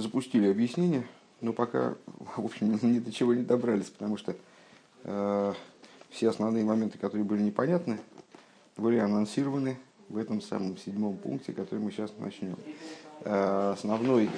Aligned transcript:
запустили 0.00 0.50
объяснение, 0.50 1.06
но 1.40 1.52
пока, 1.52 1.94
в 2.36 2.44
общем, 2.44 2.78
ни 2.82 2.98
до 2.98 3.12
чего 3.12 3.34
не 3.34 3.42
добрались, 3.42 3.90
потому 3.90 4.16
что 4.16 4.36
э, 5.04 5.52
все 6.10 6.28
основные 6.28 6.64
моменты, 6.64 6.98
которые 6.98 7.24
были 7.24 7.42
непонятны, 7.42 7.98
были 8.76 8.98
анонсированы 8.98 9.78
в 10.08 10.16
этом 10.16 10.40
самом 10.40 10.76
седьмом 10.76 11.16
пункте, 11.16 11.52
который 11.52 11.80
мы 11.80 11.92
сейчас 11.92 12.12
начнем. 12.18 12.56
Э, 13.24 13.72
основной 13.74 14.28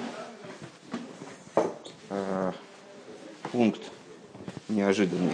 э, 2.09 2.51
пункт 3.51 3.81
неожиданный, 4.69 5.33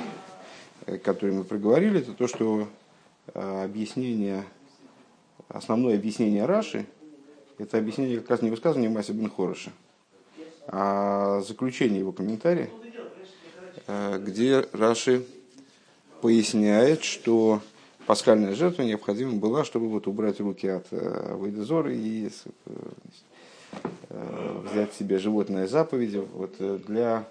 э, 0.85 0.97
который 0.97 1.31
мы 1.31 1.43
проговорили, 1.43 1.99
это 1.99 2.13
то, 2.13 2.27
что 2.27 2.67
э, 3.33 3.63
объяснение, 3.63 4.43
основное 5.47 5.95
объяснение 5.95 6.45
Раши, 6.45 6.85
это 7.57 7.77
объяснение 7.77 8.19
как 8.19 8.29
раз 8.29 8.41
не 8.41 8.49
высказывание 8.49 8.89
Маси 8.89 9.11
Бен 9.11 9.29
Хороша, 9.29 9.71
заключение 10.71 11.99
его 11.99 12.11
комментария, 12.11 12.69
э, 13.87 14.19
где 14.19 14.67
Раши 14.73 15.25
поясняет, 16.21 17.03
что 17.03 17.61
пасхальная 18.05 18.53
жертва 18.53 18.83
необходима 18.83 19.33
была, 19.33 19.63
чтобы 19.63 19.89
вот 19.89 20.07
убрать 20.07 20.39
руки 20.39 20.67
от 20.67 20.85
э, 20.91 21.37
Вейдезора 21.41 21.91
и 21.93 22.29
э, 24.09 24.63
взять 24.69 24.93
себе 24.93 25.17
животное 25.17 25.67
заповеди 25.67 26.17
вот, 26.33 26.55
для 26.85 27.27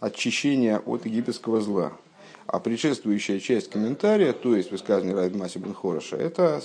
очищения 0.00 0.78
от 0.78 1.04
египетского 1.04 1.60
зла. 1.60 1.92
А 2.46 2.58
предшествующая 2.58 3.38
часть 3.38 3.70
комментария, 3.70 4.32
то 4.32 4.56
есть 4.56 4.72
высказывание 4.72 5.14
Райд 5.14 5.34
Маси 5.34 5.58
Бен 5.58 5.76
это 6.12 6.60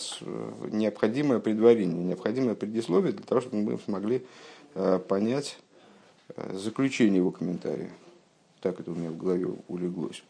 необходимое 0.71 1.39
предварение, 1.39 2.03
необходимое 2.03 2.55
предисловие 2.55 3.13
для 3.13 3.25
того, 3.25 3.41
чтобы 3.41 3.57
мы 3.57 3.77
смогли 3.77 4.25
э, 4.73 4.99
понять 5.07 5.57
э, 6.35 6.55
заключение 6.55 7.17
его 7.17 7.31
комментария. 7.31 7.91
Так 8.61 8.79
это 8.79 8.91
у 8.91 8.95
меня 8.95 9.11
в 9.11 9.17
голове 9.17 9.47
улеглось. 9.67 10.23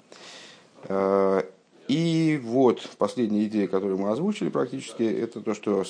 Э, 0.84 1.44
и 1.88 2.40
вот 2.44 2.82
последняя 2.98 3.46
идея, 3.46 3.68
которую 3.68 3.98
мы 3.98 4.12
озвучили 4.12 4.50
практически, 4.50 5.04
это 5.04 5.40
то, 5.40 5.54
что 5.54 5.86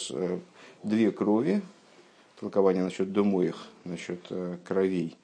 две 0.84 1.12
крови, 1.12 1.64
толкование 2.40 2.84
насчет 2.84 3.12
домоих, 3.12 3.56
насчет 3.84 4.20
кровей, 4.64 5.18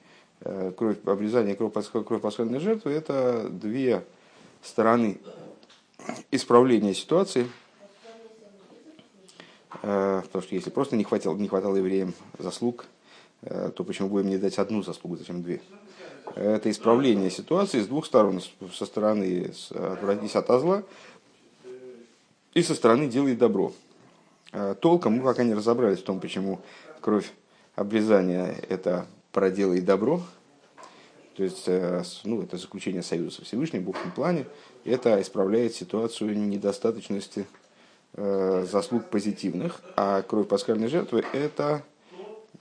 кровь 0.76 0.98
обрезание 1.06 1.56
кровь, 1.56 1.74
кровь 1.92 2.22
пасхальной 2.22 2.60
жертвы, 2.60 2.92
это 2.92 3.50
две 3.52 4.04
стороны 4.64 5.20
исправления 6.32 6.94
ситуации, 6.94 7.50
э, 9.82 10.22
потому 10.24 10.44
что 10.44 10.56
если 10.56 10.70
просто 10.70 10.96
не 10.96 11.04
хватало, 11.04 11.36
не 11.36 11.48
хватало 11.48 11.76
евреям 11.76 12.14
заслуг, 12.40 12.86
э, 13.42 13.72
то 13.76 13.84
почему 13.84 14.10
будем 14.10 14.30
не 14.30 14.38
дать 14.38 14.58
одну 14.58 14.84
заслугу, 14.84 15.18
зачем 15.18 15.44
две? 15.44 15.62
Это 16.36 16.72
исправление 16.72 17.30
ситуации 17.30 17.82
с 17.82 17.88
двух 17.88 18.06
сторон, 18.06 18.42
со 18.74 18.86
стороны 18.86 19.52
отвратись 19.70 20.36
от 20.36 20.48
зла 20.48 20.84
и 22.54 22.64
со 22.64 22.76
стороны 22.76 23.08
делай 23.08 23.36
добро. 23.36 23.74
Э, 24.52 24.76
толком 24.80 25.14
мы 25.14 25.24
пока 25.24 25.44
не 25.44 25.54
разобрались 25.54 26.00
в 26.00 26.04
том, 26.04 26.20
почему 26.20 26.62
кровь 27.02 27.32
обрезания– 27.76 28.56
это 28.70 29.08
проделай 29.32 29.82
добро, 29.82 30.22
то 31.36 31.44
есть, 31.44 31.64
э, 31.68 32.04
ну, 32.26 32.44
это 32.44 32.58
заключение 32.58 33.02
союза 33.02 33.38
со 33.38 33.46
Всевышним 33.46 33.86
в 33.86 33.90
общем 33.90 34.12
плане. 34.12 34.46
Это 34.86 35.20
исправляет 35.22 35.74
ситуацию 35.74 36.38
недостаточности 36.38 37.48
э, 38.14 38.66
заслуг 38.70 39.10
позитивных. 39.10 39.82
А 39.96 40.22
кровь 40.22 40.48
пасхальной 40.48 40.88
жертвы– 40.88 41.24
это 41.34 41.84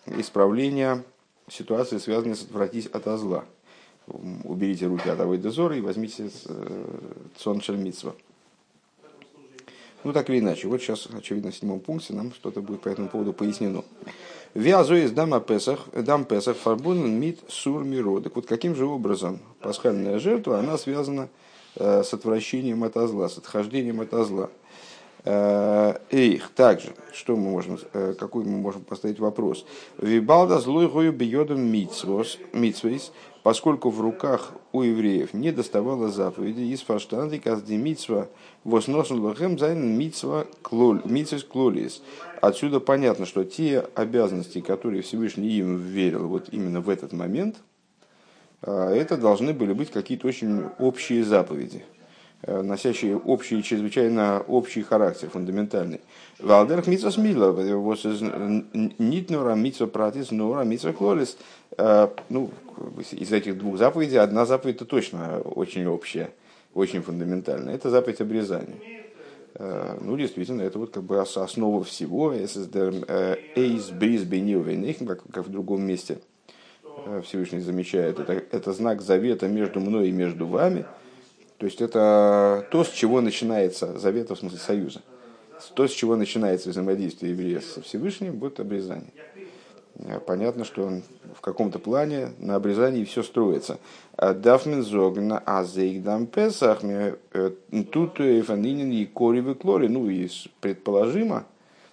исправление 0.06 1.04
ситуации, 1.48 1.98
связанной 1.98 2.34
с 2.34 2.42
«отвратись 2.42 2.86
от 2.86 3.04
зла». 3.18 3.44
Уберите 4.06 4.86
руки 4.86 5.08
от 5.08 5.20
авой 5.20 5.38
дозора 5.38 5.76
и 5.76 5.80
возьмите 5.80 6.30
э, 6.46 7.12
сон 7.36 7.60
шельмитсва. 7.60 8.14
Ну, 10.04 10.12
так 10.12 10.28
или 10.30 10.40
иначе. 10.40 10.68
Вот 10.68 10.80
сейчас, 10.80 11.08
очевидно, 11.12 11.50
в 11.50 11.54
седьмом 11.54 11.80
пункте 11.80 12.12
нам 12.12 12.32
что-то 12.32 12.60
будет 12.60 12.80
по 12.80 12.88
этому 12.88 13.08
поводу 13.08 13.32
пояснено. 13.32 13.84
Вязу 14.54 14.96
из 14.96 15.12
дама 15.12 15.40
Песах, 15.40 15.86
дам 15.92 16.24
Песах 16.24 16.56
фарбунен 16.56 17.18
мит 17.18 17.40
сур 17.48 17.84
миродок. 17.84 18.36
Вот 18.36 18.46
каким 18.46 18.74
же 18.74 18.86
образом 18.86 19.38
пасхальная 19.60 20.18
жертва, 20.18 20.58
она 20.58 20.76
связана 20.76 21.28
э, 21.76 22.02
с 22.02 22.12
отвращением 22.12 22.84
от 22.84 22.94
зла, 22.94 23.28
с 23.28 23.38
отхождением 23.38 24.00
от 24.00 24.10
зла. 24.26 24.50
Э, 25.24 25.98
Эйх, 26.10 26.50
также, 26.50 26.94
что 27.12 27.36
мы 27.36 27.50
можем, 27.50 27.78
э, 27.92 28.14
какой 28.18 28.44
мы 28.44 28.58
можем 28.58 28.82
поставить 28.82 29.20
вопрос? 29.20 29.64
Вибалда 29.98 30.58
злой 30.58 30.88
гою 30.88 31.12
бьедом 31.12 31.60
митсвейс, 31.60 33.12
поскольку 33.44 33.90
в 33.90 34.00
руках 34.00 34.52
у 34.72 34.82
евреев 34.82 35.32
не 35.32 35.52
доставало 35.52 36.08
заповеди 36.08 36.62
из 36.62 36.82
фаштанды 36.82 37.38
казди 37.38 37.74
митсва 37.74 38.28
וואָס 38.64 38.99
נתן 38.99 39.20
להם 39.20 39.58
זײַן 39.58 39.96
מצוות 39.96 40.46
כלליות. 40.62 42.02
Отсюда 42.40 42.80
понятно, 42.80 43.24
что 43.24 43.44
те 43.44 43.86
обязанности, 43.94 44.60
которые 44.60 45.02
Всевышний 45.02 45.50
им 45.50 45.76
верил 45.76 46.26
вот 46.26 46.48
именно 46.50 46.80
в 46.80 46.88
этот 46.88 47.12
момент, 47.12 47.56
а, 48.62 48.90
это 48.90 49.16
должны 49.16 49.52
были 49.52 49.72
быть 49.72 49.90
какие-то 49.90 50.26
очень 50.26 50.64
общие 50.78 51.24
заповеди, 51.24 51.84
э, 51.84 52.01
носящие 52.46 53.16
общий, 53.16 53.62
чрезвычайно 53.62 54.44
общий 54.48 54.82
характер, 54.82 55.30
фундаментальный. 55.30 56.00
ווײַל 56.40 56.65
דורך 56.65 56.86
מצות 56.88 57.10
מילה, 57.10 57.52
ניט 57.52 59.30
נאָר 59.30 59.54
אַ 59.54 59.63
מצוה 59.63 59.86
פרטית, 59.86 60.30
נאָר 60.30 60.64
אַ 60.64 60.72
מצוה 60.72 60.92
כללית. 60.92 61.36
Э, 61.78 62.08
ну, 62.28 62.50
из 63.12 63.32
этих 63.32 63.58
двух 63.58 63.78
заповедей 63.78 64.18
одна 64.18 64.44
заповедь 64.44 64.76
это 64.76 64.84
точно 64.84 65.40
очень 65.40 65.86
общая, 65.86 66.30
очень 66.74 67.02
фундаментальная. 67.02 67.74
Это 67.74 67.90
заповедь 67.90 68.20
обрезания. 68.20 68.76
Э, 69.54 69.98
ну, 70.00 70.16
действительно, 70.16 70.62
это 70.62 70.78
вот 70.78 70.90
как 70.90 71.04
бы 71.04 71.20
основа 71.20 71.84
всего. 71.84 72.32
Э, 72.32 73.36
эйс 73.54 73.90
бриз 73.90 74.26
как 75.06 75.46
в 75.46 75.50
другом 75.50 75.82
месте 75.82 76.18
Всевышний 77.24 77.60
замечает. 77.60 78.18
Это, 78.18 78.32
это 78.32 78.72
знак 78.72 79.00
завета 79.00 79.48
между 79.48 79.80
мной 79.80 80.08
и 80.08 80.12
между 80.12 80.46
вами. 80.46 80.84
То 81.62 81.66
есть 81.66 81.80
это 81.80 82.66
то, 82.72 82.82
с 82.82 82.88
чего 82.88 83.20
начинается 83.20 83.96
завета, 83.96 84.34
в 84.34 84.38
смысле 84.40 84.58
союза. 84.58 85.00
То, 85.76 85.86
с 85.86 85.92
чего 85.92 86.16
начинается 86.16 86.70
взаимодействие 86.70 87.30
еврея 87.30 87.60
со 87.60 87.80
Всевышним, 87.80 88.34
будет 88.34 88.58
обрезание. 88.58 89.12
Э, 89.94 90.18
понятно, 90.18 90.64
что 90.64 90.82
он 90.82 91.04
в 91.36 91.40
каком-то 91.40 91.78
плане 91.78 92.32
на 92.40 92.56
обрезании 92.56 93.04
все 93.04 93.22
строится. 93.22 93.78
А 94.16 94.34
Дафмин 94.34 94.82
зогна 94.82 95.38
азейгдам 95.38 96.26
песах 96.26 96.80
э, 96.82 97.14
тут 97.92 98.16
фанинин 98.16 98.90
и 98.90 99.04
коривы 99.04 99.54
клори. 99.54 99.86
Ну 99.86 100.10
и 100.10 100.28
предположимо, 100.60 101.44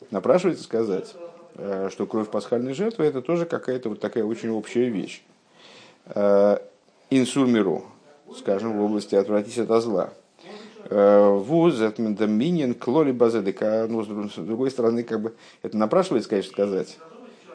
напрашивается 0.10 0.64
сказать, 0.64 1.14
э, 1.54 1.90
что 1.92 2.08
кровь 2.08 2.32
пасхальной 2.32 2.74
жертвы 2.74 3.06
это 3.06 3.22
тоже 3.22 3.46
какая-то 3.46 3.90
вот 3.90 4.00
такая 4.00 4.24
очень 4.24 4.50
общая 4.50 4.90
вещь. 4.90 5.22
Инсурмиру, 7.12 7.86
скажем, 8.38 8.78
в 8.78 8.82
области 8.82 9.16
отвратись 9.16 9.58
от 9.58 9.84
зла. 9.84 10.12
Вуз, 10.90 11.76
доминин, 11.76 12.74
клоли 12.74 13.12
базедека. 13.12 13.86
Но 13.90 14.04
с 14.04 14.36
другой 14.36 14.72
стороны, 14.72 15.04
как 15.04 15.22
бы 15.22 15.34
это 15.62 15.78
напрашивается, 15.78 16.30
конечно, 16.30 16.52
сказать 16.52 16.98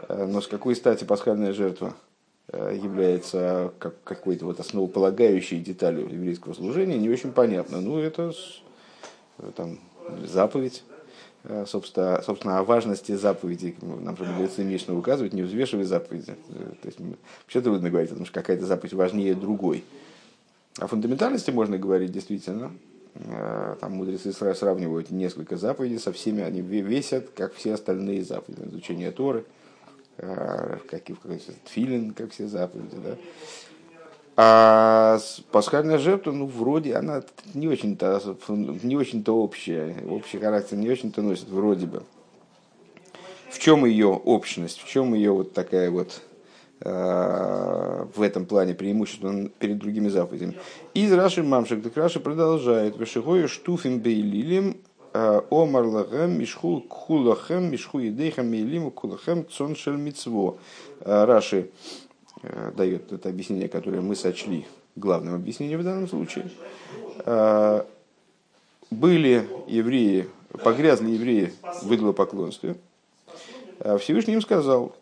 Э, 0.08 0.26
но 0.26 0.40
с 0.40 0.46
какой 0.46 0.76
стати 0.76 1.04
пасхальная 1.04 1.52
жертва 1.52 1.94
э, 2.48 2.78
является 2.82 3.72
как 3.78 3.94
какой-то 4.04 4.46
вот 4.46 4.60
основополагающей 4.60 5.58
деталью 5.60 6.08
еврейского 6.08 6.54
служения, 6.54 6.98
не 6.98 7.08
очень 7.08 7.32
понятно. 7.32 7.80
Ну, 7.80 7.98
это 7.98 8.32
э, 9.38 9.50
там, 9.56 9.78
заповедь. 10.26 10.82
Собственно, 11.66 12.22
собственно, 12.24 12.58
о 12.58 12.64
важности 12.64 13.14
заповеди 13.14 13.76
нам 13.82 14.16
же 14.16 14.24
мудрецы 14.24 14.64
Мишна 14.64 14.94
указывают, 14.94 15.34
не 15.34 15.42
взвешивай 15.42 15.84
заповеди. 15.84 16.34
То 16.80 16.86
есть, 16.86 16.98
вообще 16.98 17.60
трудно 17.60 17.90
говорить, 17.90 18.08
потому 18.08 18.24
что 18.24 18.40
какая-то 18.40 18.64
заповедь 18.64 18.94
важнее 18.94 19.34
другой. 19.34 19.84
О 20.78 20.86
фундаментальности 20.86 21.50
можно 21.50 21.78
говорить 21.78 22.12
действительно. 22.12 22.72
Там 23.80 23.92
мудрецы 23.92 24.32
сравнивают 24.32 25.10
несколько 25.10 25.56
заповедей 25.56 26.00
со 26.00 26.12
всеми, 26.12 26.42
они 26.42 26.60
весят, 26.62 27.30
как 27.30 27.54
все 27.54 27.74
остальные 27.74 28.24
заповеди. 28.24 28.68
Изучение 28.68 29.12
Торы– 29.12 29.44
Э, 30.16 30.78
как 30.88 31.10
и 31.10 31.12
в 31.12 31.18
филин, 31.66 32.12
как 32.12 32.30
все 32.30 32.46
заповеди, 32.46 32.96
да. 33.02 33.16
А 34.36 35.18
пасхальная 35.50 35.98
жертва, 35.98 36.32
ну, 36.32 36.46
вроде, 36.46 36.94
она 36.94 37.22
не 37.52 37.68
очень-то, 37.68 38.20
не 38.48 38.96
очень-то 38.96 39.36
общая, 39.36 39.96
общий 40.08 40.38
характер 40.38 40.76
не 40.76 40.88
очень-то 40.88 41.22
носит, 41.22 41.48
вроде 41.48 41.86
бы. 41.86 42.02
В 43.50 43.58
чем 43.58 43.84
ее 43.84 44.08
общность, 44.08 44.80
в 44.80 44.88
чем 44.88 45.14
ее 45.14 45.32
вот 45.32 45.52
такая 45.52 45.90
вот 45.90 46.20
э, 46.32 46.33
в 46.84 48.20
этом 48.20 48.44
плане 48.44 48.74
преимущество 48.74 49.32
перед 49.58 49.78
другими 49.78 50.08
заповедями. 50.08 50.54
Из 50.92 51.10
Раши 51.12 51.42
Мамшик 51.42 51.82
так 51.82 51.96
Раши 51.96 52.20
продолжает. 52.20 52.96
Вышигою 52.96 53.48
штуфим 53.48 54.00
бейлилим 54.00 54.76
омар 55.12 55.86
лагем 55.86 56.38
мишху 56.38 56.80
кхулахем 56.82 57.70
мишху 57.70 58.00
едейхам 58.00 58.48
милиму 58.48 58.90
кулахем 58.90 59.46
цон 59.48 59.76
шель 59.76 59.96
мицво. 59.96 60.58
Раши 61.00 61.70
дает 62.76 63.10
это 63.12 63.30
объяснение, 63.30 63.68
которое 63.68 64.02
мы 64.02 64.14
сочли 64.14 64.66
главным 64.94 65.34
объяснением 65.34 65.80
в 65.80 65.84
данном 65.84 66.06
случае. 66.06 66.50
Были 68.90 69.48
евреи, 69.66 70.28
погрязли 70.62 71.12
евреи 71.12 71.52
в 71.82 71.94
идолопоклонстве. 71.94 72.76
Всевышний 73.98 74.34
им 74.34 74.40
сказал, 74.40 74.94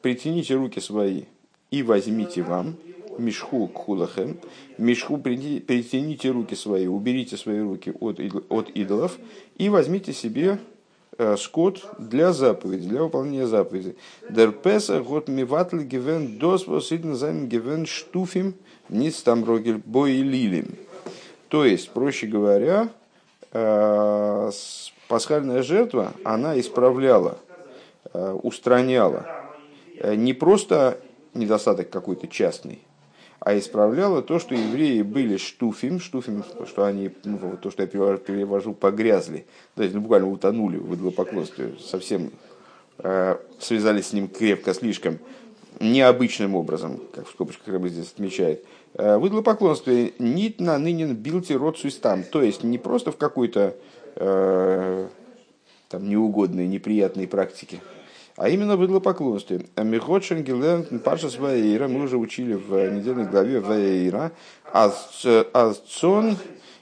притяните 0.00 0.54
руки 0.54 0.80
свои 0.80 1.24
и 1.70 1.82
возьмите 1.82 2.42
вам, 2.42 2.76
мешху 3.18 3.68
кхулахем, 3.68 4.38
мешху 4.78 5.18
перетяните 5.18 6.30
руки 6.30 6.54
свои, 6.54 6.86
уберите 6.86 7.36
свои 7.36 7.60
руки 7.60 7.92
от, 8.00 8.20
от 8.48 8.70
идолов 8.70 9.18
и 9.56 9.68
возьмите 9.68 10.12
себе 10.12 10.58
э, 11.18 11.36
скот 11.36 11.84
для 11.98 12.32
заповеди, 12.32 12.88
для 12.88 13.02
выполнения 13.02 13.46
заповеди. 13.46 13.96
דער 14.30 14.65
פסח 14.65 15.00
האָט 15.00 15.28
מבטל 15.28 15.82
געווען 15.82 16.38
דאָס 16.38 16.66
וואָס 16.66 16.93
אידן 16.93 17.14
זײַנען 17.14 17.48
געווען 17.48 17.86
שטופים, 17.86 18.54
ניט 18.88 19.22
סתם 19.22 19.44
רגיל 19.44 19.82
אלילים. 19.86 20.74
То 21.48 21.64
есть, 21.64 21.90
проще 21.90 22.26
говоря, 22.26 22.88
э, 23.52 24.50
пасхальная 25.08 25.62
жертва, 25.62 26.12
она 26.24 26.58
исправляла, 26.58 27.36
э, 27.48 27.51
устраняла. 28.12 29.26
Не 30.02 30.32
просто 30.32 30.98
недостаток 31.34 31.90
какой-то 31.90 32.28
частный, 32.28 32.80
а 33.44 33.58
исправляла 33.58 34.22
то, 34.22 34.38
что 34.38 34.54
евреи 34.54 35.02
были 35.02 35.36
שטופים, 35.36 35.98
שטופים, 35.98 36.44
что 36.66 36.84
они, 36.84 37.10
ну, 37.24 37.58
то, 37.60 37.70
что 37.70 37.82
я 37.82 37.88
перевожу, 37.88 38.72
погрязли, 38.72 39.46
то 39.74 39.82
есть 39.82 39.94
ну, 39.94 40.00
буквально 40.00 40.30
утонули 40.30 40.76
в 40.76 40.94
идолопоклонстве, 40.94 41.74
совсем 41.80 42.30
э, 42.98 43.36
связались 43.58 44.08
с 44.08 44.12
ним 44.12 44.28
крепко, 44.28 44.72
слишком 44.74 45.18
необычным 45.80 46.54
образом, 46.54 47.00
как 47.12 47.26
в 47.26 47.30
скобочках 47.30 47.66
рыба 47.66 47.88
здесь 47.88 48.12
отмечает. 48.12 48.64
Э, 48.94 49.16
в 49.16 49.26
идолопоклонстве 49.26 50.12
нит 50.20 50.60
на 50.60 50.78
нынен 50.78 51.16
билти 51.16 51.52
род 51.52 51.78
суистам, 51.78 52.22
то 52.22 52.42
есть 52.42 52.62
не 52.62 52.78
просто 52.78 53.10
в 53.10 53.16
какой-то 53.16 53.74
э, 54.16 55.08
там 55.88 56.08
неугодной, 56.08 56.68
неприятной 56.68 57.26
практике, 57.26 57.80
а 58.36 58.48
именно 58.48 58.76
в 58.76 58.84
идолопоклонстве. 58.84 59.66
Михотшен 59.76 60.42
Гилен 60.42 61.00
Паша 61.00 61.28
Ваейра, 61.38 61.88
мы 61.88 62.02
уже 62.04 62.16
учили 62.16 62.54
в 62.54 62.90
недельной 62.90 63.26
главе 63.26 63.60
Ваейра, 63.60 64.32
Азцон 64.72 66.36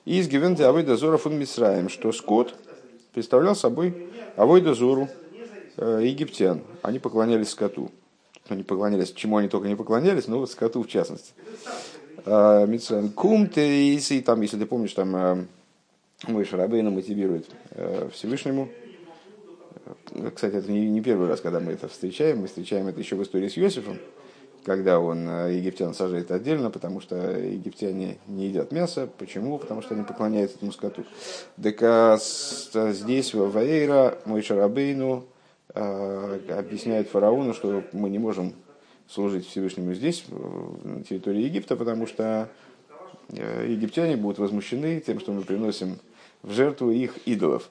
из 0.04 0.28
Гивенте 0.28 0.64
Авойда 0.64 0.96
Зора 0.96 1.16
фун 1.16 1.38
Мисраем, 1.38 1.88
что 1.88 2.12
скот 2.12 2.54
представлял 3.12 3.54
собой 3.54 4.10
Авойда 4.36 4.74
Зору 4.74 5.08
э, 5.76 6.02
египтян. 6.04 6.62
Они 6.82 6.98
поклонялись 6.98 7.50
скоту. 7.50 7.90
Они 8.48 8.62
поклонялись, 8.62 9.12
чему 9.12 9.36
они 9.36 9.48
только 9.48 9.68
не 9.68 9.76
поклонялись, 9.76 10.26
но 10.26 10.38
вот 10.38 10.50
скоту 10.50 10.82
в 10.82 10.88
частности. 10.88 11.32
А, 12.24 12.66
Мицраем 12.66 13.10
Кум 13.10 13.48
и 13.54 14.22
там, 14.24 14.40
если 14.40 14.58
ты 14.58 14.66
помнишь, 14.66 14.92
там 14.92 15.16
э, 15.16 15.44
мой 16.26 16.44
Шарабейна 16.44 16.90
мотивирует 16.90 17.48
э, 17.70 18.08
Всевышнему, 18.12 18.68
кстати, 20.34 20.56
это 20.56 20.70
не, 20.70 21.00
первый 21.00 21.28
раз, 21.28 21.40
когда 21.40 21.60
мы 21.60 21.72
это 21.72 21.88
встречаем. 21.88 22.40
Мы 22.40 22.46
встречаем 22.46 22.88
это 22.88 22.98
еще 23.00 23.16
в 23.16 23.22
истории 23.22 23.48
с 23.48 23.58
Иосифом, 23.58 23.98
когда 24.64 25.00
он 25.00 25.28
э, 25.28 25.54
египтян 25.54 25.94
сажает 25.94 26.30
отдельно, 26.30 26.70
потому 26.70 27.00
что 27.00 27.16
египтяне 27.16 28.18
не 28.26 28.46
едят 28.46 28.72
мясо. 28.72 29.08
Почему? 29.18 29.58
Потому 29.58 29.82
что 29.82 29.94
они 29.94 30.04
поклоняются 30.04 30.56
этому 30.56 30.72
скоту. 30.72 31.04
Так 31.62 31.82
а 31.82 32.18
здесь, 32.18 33.34
в 33.34 33.50
Ваейра, 33.50 34.18
мой 34.24 34.42
Шарабейну 34.42 35.24
э, 35.74 36.40
объясняет 36.50 37.08
фараону, 37.08 37.54
что 37.54 37.84
мы 37.92 38.10
не 38.10 38.18
можем 38.18 38.54
служить 39.08 39.46
Всевышнему 39.46 39.92
здесь, 39.94 40.24
на 40.30 41.02
территории 41.02 41.42
Египта, 41.42 41.76
потому 41.76 42.06
что 42.06 42.48
э, 43.30 43.66
египтяне 43.68 44.16
будут 44.16 44.38
возмущены 44.38 45.00
тем, 45.00 45.18
что 45.20 45.32
мы 45.32 45.42
приносим 45.42 45.98
в 46.42 46.52
жертву 46.52 46.90
их 46.90 47.18
идолов. 47.26 47.70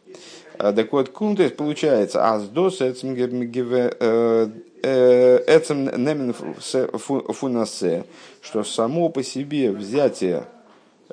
А, 0.57 0.74
так 0.74 0.92
вот, 0.92 1.10
кун, 1.10 1.36
то 1.36 1.44
есть 1.44 1.56
получается, 1.56 2.30
аздос 2.30 2.81
эцем 2.81 3.13
э, 3.16 4.50
э, 4.83 5.60
немен 5.98 6.33
фунасе, 6.33 8.06
что 8.42 8.63
само 8.63 9.10
по 9.10 9.24
себе 9.24 9.71
взятие 9.71 10.45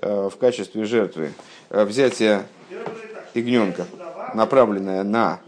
э, 0.03 0.29
в 0.33 0.37
качестве 0.37 0.85
жертвы, 0.85 1.33
взятие 1.71 2.43
ягненка, 3.35 3.87
направленное 4.35 5.05
на 5.05 5.41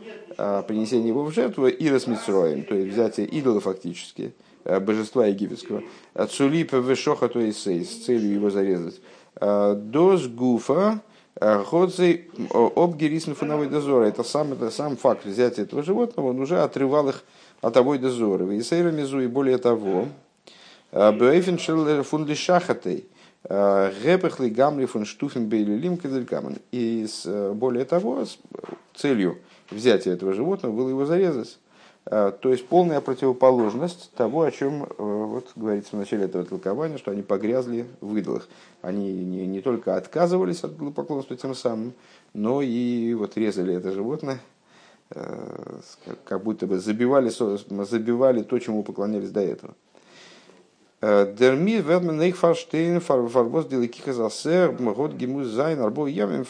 принесение 0.69 1.08
его 1.08 1.25
в 1.25 1.34
жертву, 1.34 1.66
и 1.66 1.90
расмитсроем, 1.90 2.62
то 2.62 2.76
есть 2.76 2.93
взятие 2.93 3.26
идола 3.26 3.60
фактически, 3.60 4.32
божества 4.64 5.26
египетского, 5.26 5.82
цулипа 6.31 6.76
вешоха, 6.76 7.28
то 7.28 7.40
есть 7.40 7.60
с 7.64 8.05
целью 8.05 8.34
его 8.34 8.50
зарезать, 8.50 9.00
дос 9.40 10.28
гуфа, 10.28 11.00
Ходзей 11.40 12.31
обгерисн 12.50 13.32
фуновой 13.32 13.69
дозора. 13.69 14.06
Это 14.06 14.23
сам, 14.25 14.52
это 14.55 14.70
сам 14.70 14.96
факт 14.96 15.25
взятия 15.25 15.64
этого 15.64 15.82
животного, 15.82 16.31
он 16.31 16.40
уже 16.40 16.61
отрывал 16.62 17.08
их 17.08 17.25
от 17.61 17.76
овой 17.76 17.99
дозора. 17.99 18.52
И 18.52 18.62
сейрамизу, 18.62 19.20
и 19.20 19.26
более 19.26 19.58
того, 19.58 20.08
Бейфеншел 20.90 22.02
фунди 22.02 22.35
шахатей. 22.35 23.06
Гепехли 23.44 24.49
гамли 24.49 24.87
фун 24.87 25.05
штуфен 25.05 25.46
бейлилим 25.46 25.96
кеделькамен. 25.96 26.58
И 26.73 27.06
более 27.55 27.84
того, 27.84 28.25
с 28.25 28.38
целью 28.96 29.38
взятия 29.70 30.14
этого 30.14 30.32
животного 30.32 30.73
было 30.73 30.88
его 30.88 31.06
зарезать. 31.06 31.58
А, 32.10 32.32
то 32.32 32.50
есть 32.50 32.66
полная 32.66 33.02
противоположность 33.02 34.10
того, 34.12 34.43
о 34.43 34.50
чем 34.50 34.84
э, 34.84 34.87
вот, 34.99 35.50
говорится 35.56 35.94
в 35.94 35.99
начале 35.99 36.25
этого 36.25 36.43
толкования, 36.44 36.96
что 36.96 37.10
они 37.10 37.20
погрязли 37.20 37.87
в 38.00 38.16
идолах. 38.16 38.49
Они 38.81 39.12
не, 39.12 39.46
не 39.46 39.60
только 39.60 39.94
отказывались 39.94 40.64
от 40.64 40.75
поклонства 40.94 41.37
тем 41.37 41.55
самым, 41.55 41.93
но 42.32 42.62
и 42.62 43.12
вот 43.12 43.37
резали 43.37 43.75
это 43.75 43.93
животное, 43.93 44.40
э, 45.10 45.81
как 46.25 46.43
будто 46.43 46.66
бы 46.66 46.78
забивали, 46.78 47.28
забивали 47.28 48.43
то, 48.43 48.58
чему 48.58 48.82
поклонялись 48.82 49.31
до 49.31 49.40
этого. 49.40 49.75
Э, 51.02 51.31
Дерми 51.38 51.82
вермен 51.82 52.22
их 52.22 52.38
фарштейн 52.38 53.00
фарбос 53.00 53.66
деликиха 53.66 54.14
засер 54.14 54.72
год 54.72 55.12
гимуз 55.12 55.49
зайн 55.49 55.82
арбо 55.82 56.06
ямин 56.06 56.46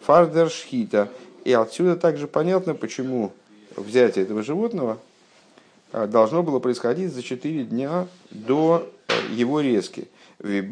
фардер 0.00 0.48
шхита. 0.48 1.08
И 1.44 1.52
отсюда 1.52 1.96
также 1.96 2.28
понятно, 2.28 2.74
почему 2.74 3.32
взятие 3.76 4.24
этого 4.24 4.42
животного 4.42 4.98
а, 5.92 6.06
должно 6.06 6.42
было 6.42 6.58
происходить 6.58 7.12
за 7.12 7.22
4 7.22 7.64
дня 7.64 8.06
до 8.30 8.88
э, 9.08 9.12
его 9.34 9.60
резки. 9.60 10.08
Э, 10.40 10.62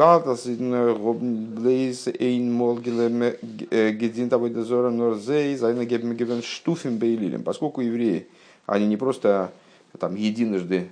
Поскольку 7.44 7.80
евреи, 7.80 8.26
они 8.66 8.86
не 8.86 8.96
просто 8.96 9.52
там 9.98 10.14
единожды 10.16 10.88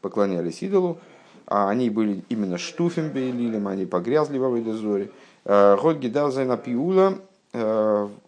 поклонялись 0.00 0.62
идолу, 0.62 0.98
а 1.46 1.68
они 1.70 1.90
были 1.90 2.22
именно 2.28 2.58
שטופים 2.58 3.10
באלילים, 3.10 3.68
они 3.68 3.86
погрязли 3.86 4.38
в 4.38 4.48
עבודה 4.48 4.82
זרה. 4.82 5.10
Э, 5.44 5.76
האָט 5.80 5.98
געדאַרפט 5.98 6.32
זײַן 6.32 6.56
אַ 6.56 6.72
פעולה, 6.72 7.18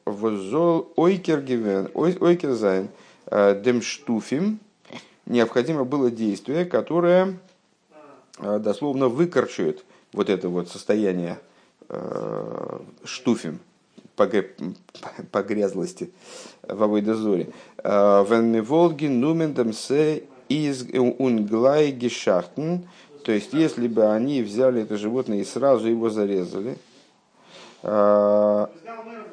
וואָס 0.07 0.55
זאָל 0.55 0.93
עוקר 0.97 1.43
געווען, 1.43 1.91
עוקר 1.95 2.53
זײַן– 2.53 2.89
Э, 2.99 3.08
דעם 3.31 3.70
שטופים 3.70 4.61
необходимо 5.29 5.85
было 5.85 6.11
действие, 6.11 6.65
которое 6.65 7.39
э, 8.39 8.59
дословно 8.59 9.09
выкорчует 9.09 9.85
вот 10.13 10.31
это 10.31 10.49
вот 10.49 10.69
состояние 10.69 11.39
э, 11.89 12.79
штуфим, 13.05 13.61
погрязлости 14.17 16.11
в 16.63 16.83
Авойдозоре. 16.83 17.51
Венмиволги 17.85 19.07
нумендам 19.07 19.73
се 19.73 20.25
из 20.49 20.83
унглай 20.93 21.93
гешахтен, 21.93 22.89
то 23.23 23.31
есть 23.31 23.53
если 23.53 23.87
бы 23.87 24.07
они 24.07 24.43
взяли 24.43 24.83
это 24.83 24.97
животное 24.97 25.39
и 25.39 25.45
сразу 25.45 25.87
его 25.89 26.11
зарезали, 26.11 26.79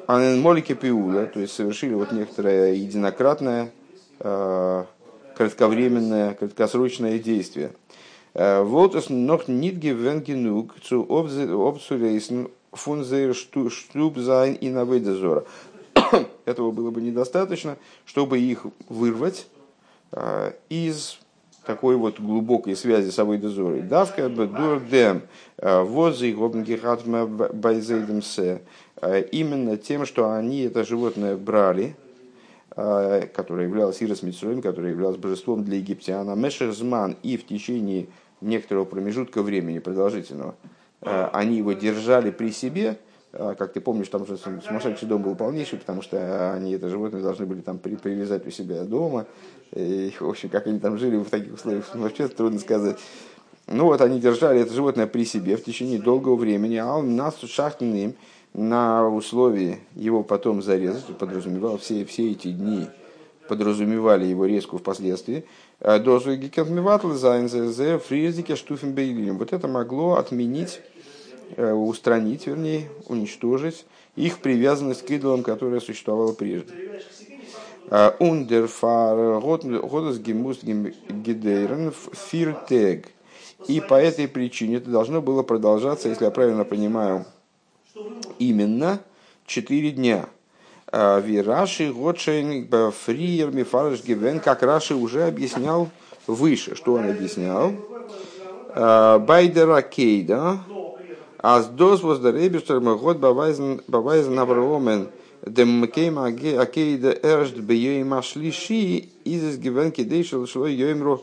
Аненмолики 0.06 0.74
пиула, 0.74 1.26
то 1.26 1.40
есть 1.40 1.54
совершили 1.54 1.94
вот 1.94 2.12
некоторое 2.12 2.74
единократное 2.74 3.72
Э, 3.85 3.85
кратковременное, 4.18 6.34
краткосрочное 6.34 7.18
действие. 7.18 7.72
Э, 8.34 8.62
вот 8.62 8.94
gewöhnt 8.94 10.26
genug 10.26 10.74
zu 10.82 11.08
obzureisen 11.08 12.48
von 12.72 13.08
der 13.08 13.34
Stub 13.34 14.18
sein 14.18 14.56
in 14.56 14.76
Этого 16.44 16.70
было 16.70 16.90
бы 16.90 17.00
недостаточно, 17.00 17.76
чтобы 18.04 18.38
их 18.38 18.66
вырвать 18.88 19.46
э, 20.12 20.52
из 20.68 21.18
такой 21.64 21.96
вот 21.96 22.20
глубокой 22.20 22.76
связи 22.76 23.10
с 23.10 23.18
Авой 23.18 23.38
Дозорой. 23.38 23.80
Давка 23.80 24.28
дурдем 24.28 25.22
возы 25.58 26.32
гобнгихатма 26.32 27.26
байзейдемсе. 27.26 28.62
Именно 29.32 29.76
тем, 29.76 30.06
что 30.06 30.32
они 30.32 30.60
это 30.60 30.84
животное 30.84 31.36
брали, 31.36 31.96
которое 32.76 33.66
являлось 33.66 34.02
Ирос 34.02 34.22
Митсуем, 34.22 34.62
которое 34.62 34.90
являлось 34.90 35.16
божеством 35.16 35.64
для 35.64 35.78
египтяна, 35.78 36.34
Мешерзман 36.34 37.16
и 37.22 37.36
в 37.36 37.46
течение 37.46 38.06
некоторого 38.42 38.84
промежутка 38.84 39.42
времени 39.42 39.78
продолжительного, 39.78 40.54
они 41.00 41.56
его 41.56 41.72
держали 41.72 42.30
при 42.30 42.50
себе, 42.50 42.98
как 43.32 43.72
ты 43.72 43.80
помнишь, 43.80 44.08
там 44.08 44.26
же 44.26 44.36
сумасшедший 44.36 45.08
дом 45.08 45.22
был 45.22 45.34
полнейший, 45.34 45.78
потому 45.78 46.02
что 46.02 46.52
они 46.52 46.72
это 46.72 46.88
животное 46.88 47.22
должны 47.22 47.46
были 47.46 47.62
там 47.62 47.78
привязать 47.78 48.46
у 48.46 48.50
себя 48.50 48.84
дома, 48.84 49.26
и, 49.74 50.12
в 50.20 50.28
общем, 50.28 50.50
как 50.50 50.66
они 50.66 50.78
там 50.78 50.98
жили 50.98 51.16
в 51.16 51.30
таких 51.30 51.54
условиях, 51.54 51.94
вообще 51.94 52.28
трудно 52.28 52.58
сказать. 52.58 52.98
Ну 53.68 53.86
вот, 53.86 54.00
они 54.00 54.20
держали 54.20 54.60
это 54.60 54.72
животное 54.72 55.06
при 55.06 55.24
себе 55.24 55.56
в 55.56 55.64
течение 55.64 55.98
долгого 55.98 56.36
времени, 56.36 56.76
а 56.76 56.94
он 56.94 57.16
нас 57.16 57.36
шахтным 57.40 58.14
на 58.56 59.06
условии 59.06 59.80
его 59.94 60.22
потом 60.22 60.62
зарезать, 60.62 61.04
подразумевал 61.18 61.76
все, 61.76 62.06
все 62.06 62.30
эти 62.30 62.48
дни, 62.48 62.86
подразумевали 63.48 64.24
его 64.24 64.46
резку 64.46 64.78
впоследствии. 64.78 65.44
«Э, 65.78 66.00
вот 69.32 69.52
это 69.52 69.68
могло 69.68 70.14
отменить, 70.14 70.80
э, 71.56 71.70
устранить, 71.70 72.46
вернее, 72.46 72.88
уничтожить 73.08 73.84
их 74.16 74.38
привязанность 74.38 75.04
к 75.04 75.10
идолам, 75.10 75.42
которая 75.42 75.80
существовала 75.80 76.32
прежде. 76.32 76.72
Ундерфар 78.18 79.38
Годас 79.40 80.18
Гемуст 80.18 80.64
Гидейрен 80.64 81.92
Фиртег. 82.30 83.08
И 83.68 83.80
по 83.80 83.94
этой 83.94 84.26
причине 84.26 84.76
это 84.76 84.90
должно 84.90 85.20
было 85.20 85.42
продолжаться, 85.42 86.08
если 86.08 86.24
я 86.24 86.30
правильно 86.30 86.64
понимаю, 86.64 87.26
именно 88.38 89.00
4 89.46 89.90
дня. 89.92 90.26
Вираши 90.92 91.92
Годшейн 91.92 92.68
Фриер 93.04 93.50
Мифарш 93.50 94.02
Гивен, 94.04 94.40
как 94.40 94.62
Раши 94.62 94.94
уже 94.94 95.24
объяснял 95.24 95.88
выше. 96.26 96.74
Что 96.74 96.94
он 96.94 97.10
объяснял? 97.10 97.72
Байдера 98.74 99.82
Кейда. 99.82 100.60
Аз 101.38 101.68
дос 101.68 102.02
воздеребиштер 102.02 102.80
год 102.80 103.18
бавайзен 103.18 104.38
Авраомен 104.38 105.08
dem 105.46 105.86
кейм 105.86 106.18
акейда 106.18 107.16
эршт 107.22 107.56
бейоим 107.58 108.14
ашлиши 108.14 109.08
изес 109.24 109.58
гивен 109.58 109.92
кидейшел 109.92 110.46
шло 110.46 110.66
йоймру 110.66 111.22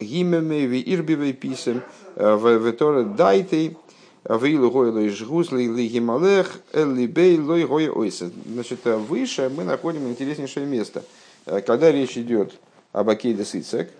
гимеме 0.00 0.66
ви 0.66 0.82
ирбивей 0.86 1.32
писем 1.32 1.82
веторе 2.16 3.04
дайтей 3.04 3.76
Вейлу 4.28 4.70
гойлой 4.70 5.08
жгузли 5.08 5.64
ли 5.64 5.88
гималех 5.88 6.60
эллибей 6.72 7.38
лой 7.38 7.64
гой 7.64 7.88
ойса. 7.88 8.30
Значит, 8.46 8.84
выше 8.84 9.50
мы 9.54 9.64
находим 9.64 10.08
интереснейшее 10.08 10.66
место. 10.66 11.02
Когда 11.44 11.90
речь 11.90 12.18
идет 12.18 12.52
об 12.92 13.08
Акейде 13.08 13.44
Сицек, 13.44 13.90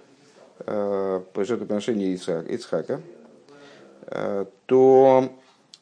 по 0.67 1.25
жертвоприношению 1.37 2.15
Ицхака, 2.15 3.00
то 4.67 5.33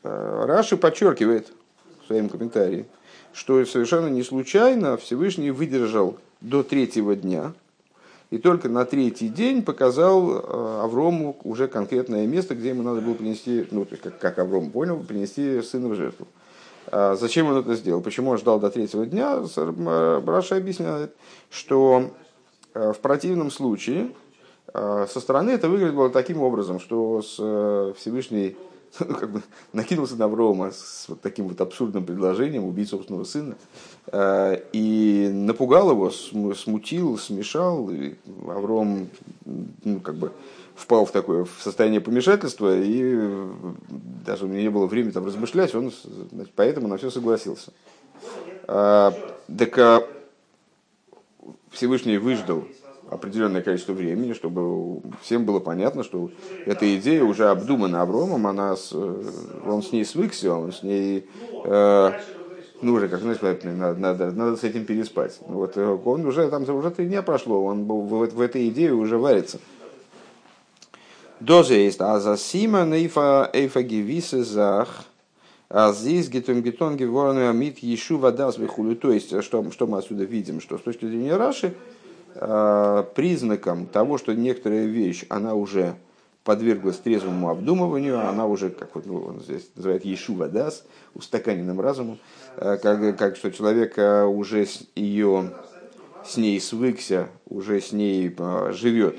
Раши 0.04 0.76
подчеркивает 0.76 1.49
в 2.02 2.07
своем 2.07 2.28
комментарии, 2.28 2.87
что 3.33 3.64
совершенно 3.64 4.07
не 4.07 4.23
случайно 4.23 4.97
Всевышний 4.97 5.50
выдержал 5.50 6.16
до 6.40 6.62
третьего 6.62 7.16
дня, 7.16 7.54
и 8.30 8.38
только 8.38 8.68
на 8.68 8.85
третий 8.85 9.28
день 9.28 9.62
показал 9.62 10.30
э, 10.30 10.80
Аврому 10.82 11.37
уже 11.44 11.66
конкретное 11.66 12.26
место, 12.26 12.54
где 12.54 12.70
ему 12.70 12.82
надо 12.82 13.00
было 13.00 13.14
принести, 13.14 13.66
ну, 13.70 13.87
как, 13.87 14.18
как 14.18 14.38
Авром 14.38 14.70
понял, 14.70 14.99
принести 15.02 15.62
сына 15.62 15.88
в 15.88 15.94
жертву. 15.94 16.26
А 16.90 17.16
зачем 17.16 17.47
он 17.47 17.58
это 17.58 17.75
сделал? 17.75 18.02
Почему 18.02 18.30
он 18.30 18.38
ждал 18.38 18.61
до 18.61 18.70
третьего 18.70 19.06
дня? 19.06 19.40
Браша 20.20 20.56
объясняет, 20.56 21.14
что 21.50 22.11
э, 22.75 22.92
в 22.92 22.99
противном 22.99 23.50
случае 23.50 24.11
э, 24.75 25.06
со 25.08 25.20
стороны 25.20 25.50
это 25.50 25.68
выглядело 25.68 26.11
таким 26.11 26.42
образом, 26.42 26.80
что 26.80 27.20
Всевышний 27.97 28.56
ну, 29.00 29.14
как 29.14 29.30
бы 29.30 29.42
накинулся 29.73 30.16
на 30.16 30.26
Аврома 30.26 30.70
с 30.70 31.06
вот 31.08 31.20
таким 31.20 31.49
вот 31.49 31.61
абсурдным 31.61 32.04
предложением 32.04 32.64
убить 32.64 32.88
собственного 32.88 33.25
сына 33.25 33.54
э, 33.54 33.88
и 34.12 35.31
напугал 35.33 35.91
его, 35.91 36.11
смутил, 36.11 37.19
смешал. 37.19 37.91
И 37.91 38.15
Авром 38.47 39.09
ну, 39.45 40.00
как 40.00 40.15
бы 40.15 40.33
впал 40.79 41.05
в 41.05 41.11
такое 41.11 41.45
в 41.45 41.61
состояние 41.61 42.00
помешательства, 42.00 42.75
и 42.77 43.19
даже 44.25 44.45
у 44.45 44.49
него 44.49 44.61
не 44.61 44.71
было 44.71 44.87
времени 44.87 45.11
там 45.11 45.27
размышлять, 45.27 45.75
он 45.75 45.93
значит, 46.31 46.53
поэтому 46.55 46.87
на 46.88 46.97
все 46.97 47.11
согласился. 47.11 47.73
А, 48.69 49.12
так 49.57 49.79
а, 49.79 50.07
Всевышний 51.71 52.19
выждал 52.19 52.65
определенное 53.11 53.62
количество 53.62 53.93
времени, 53.93 54.35
чтобы 54.35 55.00
всем 55.23 55.45
было 55.45 55.61
понятно, 55.61 56.05
что 56.05 56.31
эта 56.67 56.97
идея 56.97 57.25
уже 57.25 57.49
обдумана 57.49 58.03
Авромом, 58.03 58.47
она 58.47 58.77
с, 58.77 58.91
э, 58.93 59.25
он 59.67 59.83
с 59.83 59.93
ней 59.93 60.05
свыкся, 60.05 60.53
он 60.53 60.73
с 60.73 60.83
ней, 60.83 61.27
э, 61.65 62.12
ну 62.80 62.94
уже, 62.94 63.08
как 63.08 63.20
знаешь, 63.20 63.40
надо, 63.40 63.94
надо, 63.99 64.30
надо 64.30 64.56
с 64.56 64.64
этим 64.64 64.85
переспать. 64.85 65.38
Вот 65.40 65.76
э, 65.76 65.99
он 66.04 66.26
уже, 66.26 66.49
там 66.49 66.62
уже 66.68 66.90
три 66.90 67.06
дня 67.06 67.23
прошло, 67.23 67.64
он 67.64 67.85
в, 67.85 68.08
в, 68.08 68.35
в 68.35 68.40
этой 68.40 68.68
идее 68.68 68.94
уже 68.94 69.18
варится. 69.18 69.58
Доза 71.40 71.75
есть, 71.75 72.00
а 72.00 72.18
за 72.18 72.37
Сима 72.37 72.85
нейфа 72.85 73.49
эйфа 73.52 73.82
гевисы 73.82 74.42
зах, 74.42 75.04
а 75.68 75.92
здесь 75.92 76.28
гетон 76.28 76.62
гетон 76.62 76.97
геворный 76.97 77.50
амит 77.50 77.78
ешу 77.78 78.18
вода 78.18 78.50
свихулю. 78.50 78.97
То 78.97 79.12
есть, 79.12 79.42
что, 79.42 79.70
что 79.70 79.87
мы 79.87 79.99
отсюда 79.99 80.25
видим, 80.25 80.61
что 80.61 80.78
с 80.78 80.82
точки 80.82 81.06
зрения 81.06 81.37
Раши, 81.37 81.75
Э, 82.40 83.04
признаком 83.16 83.87
того, 83.87 84.16
что 84.16 84.32
некоторая 84.32 84.85
вещь, 84.85 85.25
она 85.28 85.54
уже 85.54 85.97
подверглась 86.44 86.99
трезвому 86.99 87.49
обдумыванию, 87.49 88.28
она 88.28 88.47
уже, 88.47 88.70
как 88.70 88.94
вот 88.94 89.06
ну, 89.06 89.18
он 89.18 89.40
здесь 89.40 89.68
называет 89.75 90.04
Ешува 90.04 90.49
Дас, 90.49 90.85
устаканенным 91.14 91.80
разумом, 91.80 92.14
э, 92.14 92.18
как, 92.59 93.17
как 93.19 93.37
что 93.37 93.50
человек 93.50 93.99
э, 93.99 94.25
уже 94.25 94.67
с 94.67 94.83
ее, 94.95 95.53
с 96.25 96.37
ней 96.37 96.61
свыкся, 96.61 97.29
уже 97.49 97.81
с 97.81 97.93
ней 97.93 98.35
живет 98.71 99.17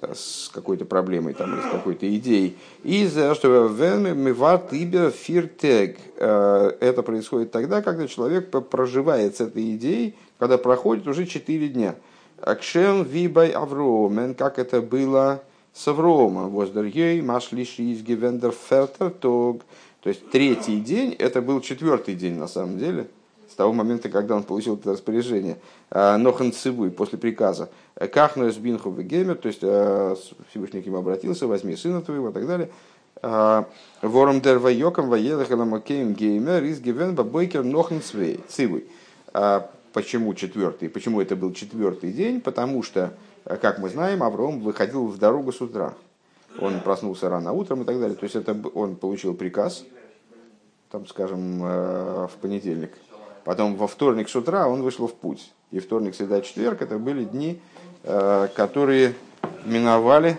с 0.00 0.50
какой-то 0.52 0.84
проблемой 0.84 1.34
там, 1.34 1.54
или 1.54 1.60
с 1.60 1.70
какой-то 1.70 2.12
идеей. 2.16 2.56
И 2.82 3.06
за 3.06 3.34
что 3.36 3.68
фиртег 5.10 5.98
это 6.16 7.02
происходит 7.04 7.52
тогда, 7.52 7.82
когда 7.82 8.08
человек 8.08 8.50
проживает 8.50 9.36
с 9.36 9.40
этой 9.40 9.76
идеей, 9.76 10.16
когда 10.40 10.58
проходит 10.58 11.06
уже 11.06 11.26
4 11.26 11.68
дня– 11.68 11.94
Акшем 12.44 13.04
вибай 13.04 13.50
Авромен, 13.50 14.34
как 14.34 14.58
это 14.58 14.82
было 14.82 15.44
с 15.72 15.86
Авромом. 15.86 16.50
Воздергей, 16.50 17.22
машлиши 17.22 17.82
из 17.82 18.02
гивендер 18.02 18.50
фертер. 18.50 19.12
То 20.02 20.08
есть 20.08 20.30
третий 20.30 20.80
день, 20.80 21.14
это 21.18 21.40
был 21.40 21.60
четвертый 21.60 22.14
день 22.14 22.34
на 22.34 22.48
самом 22.48 22.78
деле, 22.78 23.06
с 23.48 23.54
того 23.54 23.72
момента, 23.72 24.08
когда 24.08 24.34
он 24.34 24.42
получил 24.42 24.76
это 24.76 24.92
распоряжение. 24.92 25.58
А, 25.90 26.18
Нохан 26.18 26.52
Цивуй, 26.52 26.90
после 26.90 27.18
приказа. 27.18 27.70
Кахнуэс 27.94 28.56
бинху 28.56 28.90
вегемер, 28.90 29.36
то 29.36 29.48
есть 29.48 29.60
а, 29.62 30.16
Всевышний 30.50 30.82
к 30.82 30.86
нему 30.86 30.98
обратился, 30.98 31.46
возьми 31.46 31.76
сына 31.76 32.02
твоего 32.02 32.30
и 32.30 32.32
так 32.32 32.46
далее. 32.46 32.70
А, 33.22 33.68
Вором 34.00 34.40
дер 34.40 34.58
вайокам 34.58 35.08
ваедах 35.08 35.52
эламакеем 35.52 36.14
геймер 36.14 36.64
из 36.64 36.80
гивен 36.80 37.14
бабойкер 37.14 37.62
Нохан 37.62 38.00
Цивуй. 38.02 38.86
Почему 39.92 40.32
четвертый? 40.32 40.88
Почему 40.88 41.20
это 41.20 41.36
был 41.36 41.52
четвертый 41.52 42.12
день? 42.12 42.40
Потому 42.40 42.82
что, 42.82 43.12
э, 43.44 43.56
как 43.56 43.78
мы 43.78 43.90
знаем, 43.90 44.22
Авраам 44.22 44.60
выходил 44.60 45.06
в 45.06 45.18
дорогу 45.18 45.52
с 45.52 45.60
утра. 45.60 45.92
Он 46.60 46.80
проснулся 46.80 47.28
рано 47.28 47.52
утром 47.52 47.82
и 47.82 47.84
так 47.84 47.98
далее. 47.98 48.16
То 48.16 48.24
есть 48.24 48.36
это 48.36 48.56
он 48.74 48.96
получил 48.96 49.34
приказ, 49.34 49.84
там, 50.90 51.06
скажем, 51.06 51.64
э, 51.64 52.28
в 52.28 52.32
понедельник. 52.40 52.92
Потом 53.44 53.76
во 53.76 53.86
вторник 53.86 54.28
с 54.28 54.36
утра 54.36 54.68
он 54.68 54.82
вышел 54.82 55.06
в 55.06 55.14
путь. 55.14 55.52
И 55.70 55.80
вторник, 55.80 56.14
среда, 56.14 56.40
четверг 56.42 56.82
это 56.82 56.98
были 56.98 57.24
дни, 57.24 57.60
э, 58.04 58.48
которые 58.54 59.14
миновали 59.64 60.38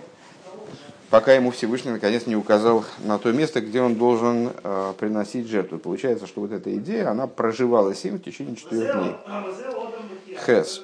пока 1.14 1.34
ему 1.34 1.52
Всевышний 1.52 1.92
наконец 1.92 2.26
не 2.26 2.36
указал 2.36 2.84
на 3.04 3.20
то 3.20 3.32
место, 3.32 3.62
где 3.62 3.84
он 3.84 3.94
должен 3.94 4.50
э, 4.64 4.94
приносить 4.98 5.48
жертву. 5.48 5.78
Получается, 5.78 6.26
что 6.26 6.42
вот 6.42 6.52
эта 6.52 6.76
идея, 6.78 7.12
она 7.12 7.28
проживалась 7.28 8.04
им 8.04 8.18
в 8.18 8.24
течение 8.24 8.56
четырех 8.56 8.96
дней. 8.98 9.16
Хес. 10.44 10.82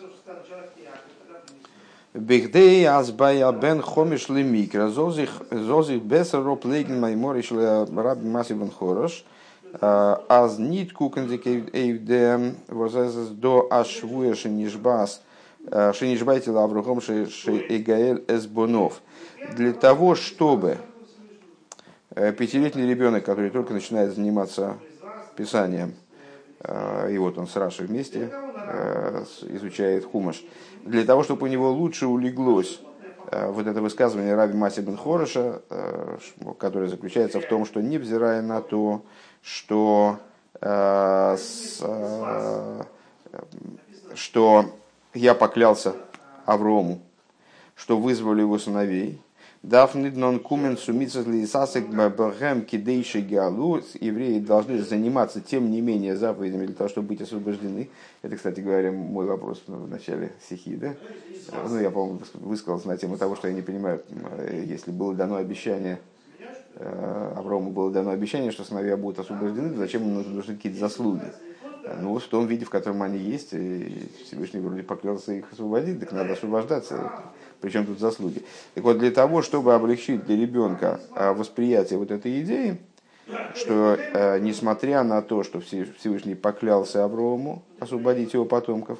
Бигдей 2.14 2.86
азбая 2.86 3.52
бен 3.52 3.82
хомиш 3.82 4.30
лемикра 4.30 4.90
зозих 4.90 5.30
зозих 5.52 6.02
бесер 6.02 6.44
роп 6.44 6.66
лейген 6.66 7.00
маймориш 7.00 7.52
раби 7.52 8.28
маси 8.28 8.54
бен 8.54 8.72
хорош 8.72 9.24
аз 9.80 10.58
нит 10.58 10.92
кукендик 10.92 11.46
эйвдем 11.46 12.56
возезес 12.68 13.30
до 13.30 13.68
ашвуешен 13.70 14.58
нишбас 14.58 15.22
Шинишбайте 15.94 16.52
Лаврухом 16.52 17.02
Шейгаэль 17.02 18.24
Эсбонов. 18.28 19.02
Для 19.56 19.74
того, 19.74 20.16
чтобы 20.16 20.78
пятилетний 22.16 22.90
ребенок, 22.90 23.26
который 23.26 23.50
только 23.52 23.74
начинает 23.74 24.16
заниматься 24.16 24.78
писанием, 25.36 25.94
и 27.10 27.18
вот 27.18 27.38
он 27.38 27.48
с 27.48 27.56
Рашей 27.56 27.86
вместе 27.86 28.32
изучает 29.44 30.06
хумаш, 30.06 30.44
для 30.86 31.04
того, 31.06 31.24
чтобы 31.24 31.48
у 31.48 31.50
него 31.50 31.72
лучше 31.72 32.08
улеглось 32.08 32.82
вот 33.32 33.68
это 33.68 33.82
высказывание 33.82 34.36
Раби 34.36 34.58
Маси 34.58 34.80
бен 34.82 34.98
Хороша, 34.98 35.62
которое 36.58 36.88
заключается 36.88 37.40
в 37.40 37.46
том, 37.46 37.66
что 37.66 37.82
невзирая 37.82 38.42
на 38.42 38.62
то, 38.62 39.04
что, 39.42 40.18
что 44.16 44.66
я 45.14 45.34
поклялся 45.36 45.94
Аврому, 46.46 47.02
что 47.76 47.98
вызвали 47.98 48.42
его 48.42 48.58
сыновей. 48.58 49.22
Дафниднон 49.62 50.40
кумен 50.40 50.78
сумицас 50.78 51.28
лисасек 51.28 51.90
бабахем 51.90 52.62
кидейши 52.62 53.20
геалу. 53.20 53.82
Евреи 54.00 54.40
должны 54.40 54.82
заниматься, 54.82 55.42
тем 55.42 55.70
не 55.70 55.82
менее, 55.82 56.16
заповедями 56.16 56.66
для 56.66 56.76
того, 56.76 56.90
чтобы 56.90 57.10
быть 57.10 57.22
освобождены. 57.22 57.90
Это, 58.22 58.38
кстати 58.38 58.62
говоря, 58.62 58.94
мой 58.94 59.26
вопрос 59.26 59.62
в 59.68 59.90
начале 59.90 60.32
стихи, 60.42 60.78
да? 60.78 60.96
Ну, 61.68 61.78
я, 61.78 61.92
по-моему, 61.92 62.22
высказался 62.36 62.88
на 62.88 62.96
тему 62.96 63.18
того, 63.18 63.36
что 63.36 63.50
я 63.50 63.54
не 63.54 63.62
понимаю, 63.62 64.02
если 64.66 64.92
было 64.92 65.14
дано 65.14 65.36
обещание, 65.36 66.00
э, 66.76 67.34
Аврому 67.36 67.72
было 67.72 67.92
дано 67.92 68.12
обещание, 68.12 68.52
что 68.52 68.64
сыновья 68.64 68.96
будут 68.96 69.20
освобождены, 69.20 69.76
зачем 69.76 70.04
им 70.04 70.36
нужны 70.36 70.56
какие-то 70.56 70.80
заслуги? 70.80 71.34
Ну, 72.00 72.18
в 72.18 72.24
том 72.24 72.48
виде, 72.48 72.66
в 72.66 72.70
котором 72.70 73.02
они 73.02 73.18
есть, 73.18 73.50
и 73.52 74.10
Всевышний 74.24 74.60
вроде 74.60 74.84
поклялся 74.84 75.34
их 75.34 75.52
освободить, 75.52 76.00
так 76.00 76.12
надо 76.12 76.34
освобождаться. 76.34 77.12
Причем 77.62 77.86
тут 77.86 78.00
заслуги. 78.00 78.44
Так 78.74 78.84
вот, 78.84 79.00
для 79.00 79.12
того, 79.12 79.42
чтобы 79.42 79.74
облегчить 79.74 80.26
для 80.26 80.38
ребенка 80.38 81.00
а, 81.14 81.34
восприятие 81.34 82.00
вот 82.00 82.12
этой 82.12 82.42
идеи, 82.42 82.78
что 83.56 83.96
э, 83.96 84.40
несмотря 84.40 85.04
на 85.04 85.22
то, 85.22 85.44
что 85.44 85.60
Всевышний 85.60 86.36
поклялся 86.36 87.04
Аврому 87.04 87.64
освободить 87.80 88.34
его 88.34 88.46
потомков, 88.46 88.98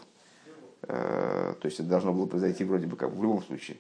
э, 0.84 1.54
то 1.60 1.66
есть 1.66 1.80
это 1.80 1.90
должно 1.90 2.14
было 2.14 2.26
произойти 2.28 2.64
вроде 2.64 2.86
бы 2.86 2.96
как 2.96 3.12
в 3.12 3.22
любом 3.22 3.42
случае, 3.42 3.78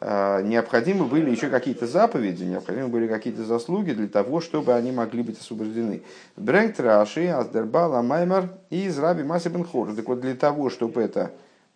а, 0.00 0.42
необходимы 0.42 1.06
были 1.06 1.30
еще 1.30 1.48
какие-то 1.48 1.86
заповеди, 1.86 2.44
необходимы 2.44 2.88
были 2.88 3.08
какие-то 3.08 3.44
заслуги 3.44 3.92
для 3.92 4.06
того, 4.06 4.40
чтобы 4.40 4.74
они 4.74 4.92
могли 4.92 5.22
быть 5.22 5.40
освобождены. 5.40 6.02
Брэнк 6.36 6.78
Раши, 6.78 7.26
Аздербал, 7.26 8.00
Маймар 8.02 8.50
и 8.70 8.84
из 8.84 8.98
Раби 8.98 9.24
Маси 9.24 9.48
Бен 9.48 9.64
Так 9.64 10.06
вот, 10.06 10.20
для 10.20 10.34
того, 10.34 10.70
чтобы 10.70 11.02
это 11.02 11.32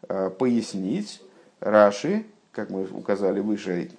а, 0.09 0.31
пояснить, 0.31 1.21
Раши, 1.63 2.27
как 2.53 2.71
мы 2.71 2.85
указали 2.85 3.41
выше, 3.41 3.91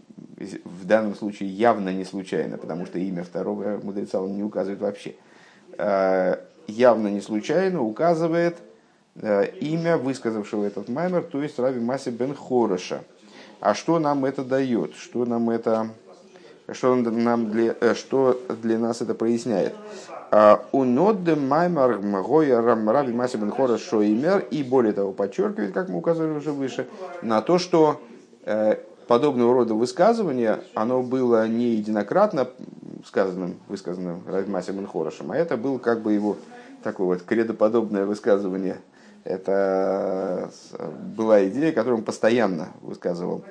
в 0.63 0.85
данном 0.85 1.15
случае 1.15 1.49
явно 1.49 1.89
не 1.89 2.05
случайно, 2.05 2.57
потому 2.57 2.85
что 2.85 2.99
имя 2.99 3.23
второго 3.23 3.79
мудреца 3.81 4.21
он 4.21 4.35
не 4.35 4.43
указывает 4.43 4.79
вообще, 4.81 5.15
а, 5.77 6.39
явно 6.67 7.07
не 7.07 7.21
случайно 7.21 7.81
указывает 7.81 8.57
имя 9.15 9.97
высказавшего 9.97 10.65
этот 10.65 10.89
маймер, 10.89 11.23
то 11.23 11.41
есть 11.41 11.59
Раби 11.59 11.79
Маси 11.79 12.09
Бен 12.09 12.35
Хороша– 12.35 13.01
а 13.63 13.75
что 13.75 13.97
нам 13.97 14.25
это 14.25 14.43
дает? 14.43 14.93
Что 14.93 15.23
нам 15.23 15.49
это 15.49 15.89
что, 16.73 16.95
нам 16.95 17.49
для, 17.49 17.73
э, 17.79 17.93
что 17.93 18.37
для 18.61 18.77
нас 18.77 19.01
это 19.01 19.15
проясняет? 19.15 19.73
А, 20.35 20.65
Унодде 20.71 21.35
маймар 21.35 21.99
мгоя 21.99 22.59
раби 22.59 23.13
масибен 23.13 23.53
шоимер 23.77 24.39
и 24.49 24.63
более 24.63 24.93
того 24.93 25.11
подчеркивает, 25.11 25.73
как 25.73 25.89
мы 25.89 25.99
указывали 25.99 26.35
уже 26.35 26.51
выше, 26.51 26.87
на 27.21 27.41
то, 27.41 27.59
что 27.59 28.01
э, 28.43 28.77
подобного 29.07 29.53
рода 29.53 29.75
высказывание, 29.75 30.61
оно 30.73 31.03
было 31.03 31.47
не 31.47 31.75
единократно 31.75 32.47
сказанным, 33.05 33.59
высказанным 33.67 34.23
Раби 34.25 34.49
Масье 34.49 34.73
бен 34.73 34.87
Хорешем, 34.87 35.31
а 35.31 35.37
это 35.37 35.55
было 35.55 35.77
как 35.77 36.01
бы 36.01 36.13
его 36.13 36.37
такое 36.81 37.05
вот 37.05 37.21
кредоподобное 37.21 38.05
высказывание– 38.05 38.77
это 39.23 40.49
э, 40.73 40.89
была 41.15 41.47
идея, 41.47 41.71
которую 41.71 41.99
он 41.99 42.03
постоянно 42.03 42.69
высказывал. 42.81 43.43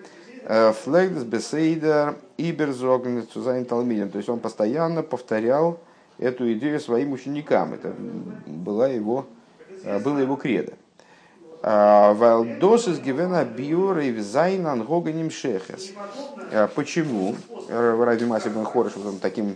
Э, 0.45 0.73
פלעגט 0.73 1.01
דאָס 1.01 1.25
בסדר 1.25 2.17
איבערזאָגן 2.37 3.27
צו 3.33 3.43
זײַנע 3.43 3.65
תלמידים. 3.65 4.11
То 4.11 4.19
есть 4.19 4.29
он 4.29 4.39
постоянно 4.39 5.03
повторял 5.03 5.79
эту 6.19 6.53
идею 6.53 6.81
своим 6.81 7.13
ученикам. 7.13 7.75
Это 7.75 7.95
была 8.47 8.89
его, 8.89 9.27
э, 9.85 9.99
было 9.99 10.19
его 10.19 10.37
кредо. 10.37 10.73
ווײַל 11.63 12.38
דאָס 12.38 12.89
איז 12.89 12.99
געווען 12.99 13.33
אַ 13.33 13.45
ביאור 13.45 14.11
אין 14.11 14.24
זײַן 14.24 14.45
הנהגה 14.45 14.67
נמשכת. 14.67 15.93
Почему 16.75 17.37
Раби 17.69 18.25
Маси 18.25 18.49
Бен 18.49 18.65
Хореш 18.65 18.97
он 18.97 19.21
таким 19.21 19.55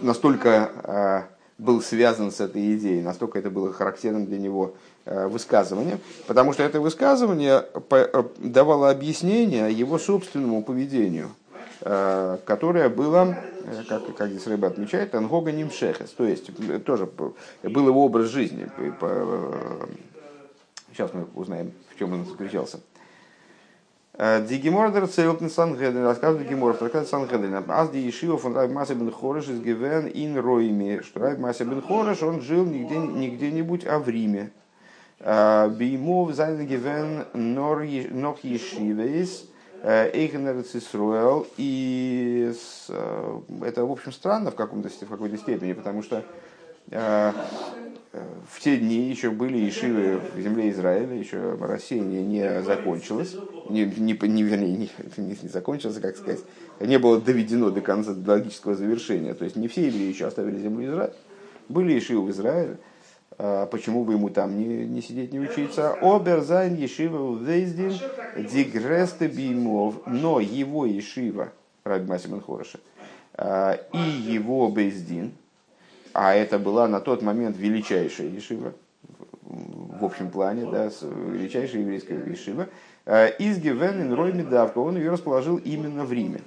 настолько 0.00 1.28
был 1.58 1.80
связан 1.80 2.32
с 2.32 2.40
этой 2.40 2.74
идеей, 2.74 3.02
настолько 3.02 3.38
это 3.38 3.50
было 3.50 3.72
характерным 3.72 4.26
для 4.26 4.38
него 4.38 4.74
высказывание, 5.06 6.00
потому 6.26 6.52
что 6.52 6.62
это 6.62 6.80
высказывание 6.80 7.64
э, 7.90 8.24
давало 8.38 8.90
объяснение 8.90 9.72
его 9.72 9.98
собственному 9.98 10.62
поведению, 10.62 11.30
которое 11.80 12.88
было, 12.88 13.36
как, 13.88 14.14
как 14.16 14.30
здесь 14.30 14.46
рыба 14.46 14.68
отмечает, 14.68 15.14
ангога 15.14 15.50
нимшехес, 15.52 16.10
то 16.10 16.24
есть 16.24 16.50
тоже 16.84 17.06
был 17.06 17.88
его 17.88 18.04
образ 18.04 18.26
жизни. 18.26 18.68
Сейчас 20.92 21.14
мы 21.14 21.26
узнаем, 21.34 21.72
в 21.94 21.98
чем 21.98 22.12
он 22.12 22.24
заключался. 22.26 22.80
Дигимордер 24.18 25.06
цейлтен 25.08 25.48
Сангедрин, 25.48 26.04
рассказывает 26.04 26.46
Дигимор, 26.46 26.72
рассказывает 26.72 27.08
Сангедрин. 27.08 27.64
Аз 27.68 27.90
ди 27.90 28.06
Ишива 28.06 28.36
фон 28.36 28.54
Райб 28.54 28.70
Масе 28.70 28.94
бен 28.94 29.10
Хореш 29.10 29.48
из 29.48 29.62
Гивен 29.62 30.10
ин 30.12 30.36
Ройме, 30.38 31.00
что 31.00 31.20
Райб 31.20 31.38
Масе 31.38 31.64
бен 31.64 31.80
Хореш, 31.80 32.22
он 32.22 32.42
жил 32.42 32.66
нигде, 32.66 32.98
нигде 32.98 33.50
нибудь, 33.50 33.86
а 33.86 33.98
в 33.98 34.06
Риме. 34.10 34.50
Беймов 35.20 36.34
зайн 36.34 36.66
Гивен 36.66 37.24
нор 37.32 37.80
Ешивейс, 37.80 39.46
Эйхенер 39.82 40.64
и 41.56 42.52
это, 43.62 43.84
в 43.84 43.92
общем, 43.92 44.12
странно 44.12 44.50
в, 44.50 44.54
каком-то, 44.54 44.88
в 44.88 45.08
какой-то 45.08 45.36
степени, 45.38 45.72
потому 45.72 46.02
что 46.02 46.24
в 46.90 48.60
те 48.60 48.76
дни 48.76 49.08
еще 49.08 49.30
были 49.30 49.68
ишивы 49.68 50.20
в 50.34 50.40
земле 50.40 50.70
Израиля, 50.70 51.14
еще 51.14 51.56
рассеяние 51.60 52.22
не 52.22 52.62
закончилось, 52.62 53.36
не, 53.68 53.84
не, 53.84 54.18
не, 54.20 54.42
вернее, 54.42 54.76
не, 54.76 54.90
не, 55.16 55.38
не 55.40 55.48
закончилось, 55.48 55.98
как 56.00 56.16
сказать, 56.16 56.40
не 56.80 56.98
было 56.98 57.20
доведено 57.20 57.70
до 57.70 57.80
конца, 57.80 58.12
до 58.12 58.32
логического 58.32 58.74
завершения. 58.74 59.34
То 59.34 59.44
есть 59.44 59.56
не 59.56 59.68
все 59.68 59.86
евреи 59.86 60.08
еще 60.08 60.26
оставили 60.26 60.58
землю 60.58 60.86
Израиля, 60.86 61.14
были 61.68 61.96
ишивы 61.96 62.26
в 62.26 62.30
Израиле, 62.30 62.78
почему 63.70 64.04
бы 64.04 64.12
ему 64.14 64.28
там 64.28 64.58
не, 64.58 64.86
не 64.86 65.00
сидеть, 65.00 65.32
не 65.32 65.40
учиться? 65.40 65.94
Оберзайн 65.94 66.74
Ешива 66.74 67.36
Вейздин 67.38 67.94
Дигресте 68.36 69.28
Бимов, 69.28 70.06
но 70.06 70.40
его 70.40 70.84
Ешива, 70.84 71.52
Раби 71.84 72.06
Масиман 72.06 72.42
Хороша, 72.42 72.78
а, 73.34 73.78
и 73.92 73.98
его 73.98 74.68
Бейздин, 74.68 75.32
а 76.12 76.34
это 76.34 76.58
была 76.58 76.88
на 76.88 77.00
тот 77.00 77.22
момент 77.22 77.56
величайшая 77.56 78.28
ешива, 78.28 78.74
в 79.42 80.04
общем 80.04 80.30
плане, 80.30 80.70
да, 80.70 80.90
величайшая 81.02 81.82
еврейская 81.82 82.16
ешива, 82.16 82.68
э, 83.06 83.36
из 83.38 83.58
Гивенин 83.58 84.12
Ройми 84.12 84.42
Давка, 84.42 84.78
он 84.78 84.96
ее 84.96 85.10
расположил 85.10 85.56
именно 85.56 86.04
в 86.04 86.12
Риме. 86.12 86.42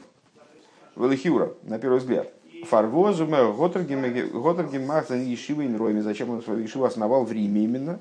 Велихиура, 0.95 1.53
на 1.63 1.79
первый 1.79 1.99
взгляд. 1.99 2.31
Фарвозуме 2.63 3.51
Готергем 3.53 4.85
Махзан 4.85 5.21
Ешива 5.21 5.65
ин 5.65 5.75
Ройми. 5.75 6.01
Зачем 6.01 6.29
он 6.29 6.41
свою 6.41 6.61
ешиву 6.61 6.85
основал 6.85 7.25
в 7.25 7.31
Риме 7.31 7.63
именно? 7.63 7.99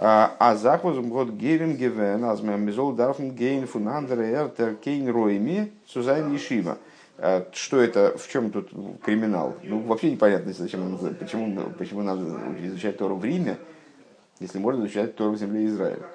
А, 0.00 0.36
а 0.38 0.54
захвозум 0.54 1.08
год 1.08 1.30
гевен 1.30 1.74
гевен, 1.76 2.24
азмем 2.24 2.62
мизол 2.62 2.92
дарфен 2.92 3.32
гейн 3.32 3.66
фунандер 3.66 4.20
эртер 4.20 4.76
кейн 4.76 5.08
Ройми, 5.08 5.72
сузайн 5.86 6.32
ешива. 6.32 6.78
А 7.18 7.48
что 7.52 7.80
это, 7.80 8.16
в 8.16 8.28
чем 8.28 8.52
тут 8.52 8.70
криминал? 9.02 9.56
Ну, 9.64 9.80
вообще 9.80 10.12
непонятно, 10.12 10.52
зачем, 10.52 10.96
почему, 11.18 11.70
почему 11.76 12.02
надо 12.02 12.22
изучать 12.62 12.96
Тору 12.96 13.16
в 13.16 13.24
Риме, 13.24 13.56
если 14.38 14.60
можно 14.60 14.84
изучать 14.84 15.16
Тору 15.16 15.32
в 15.32 15.36
земле 15.36 15.66
Израиля. 15.66 16.06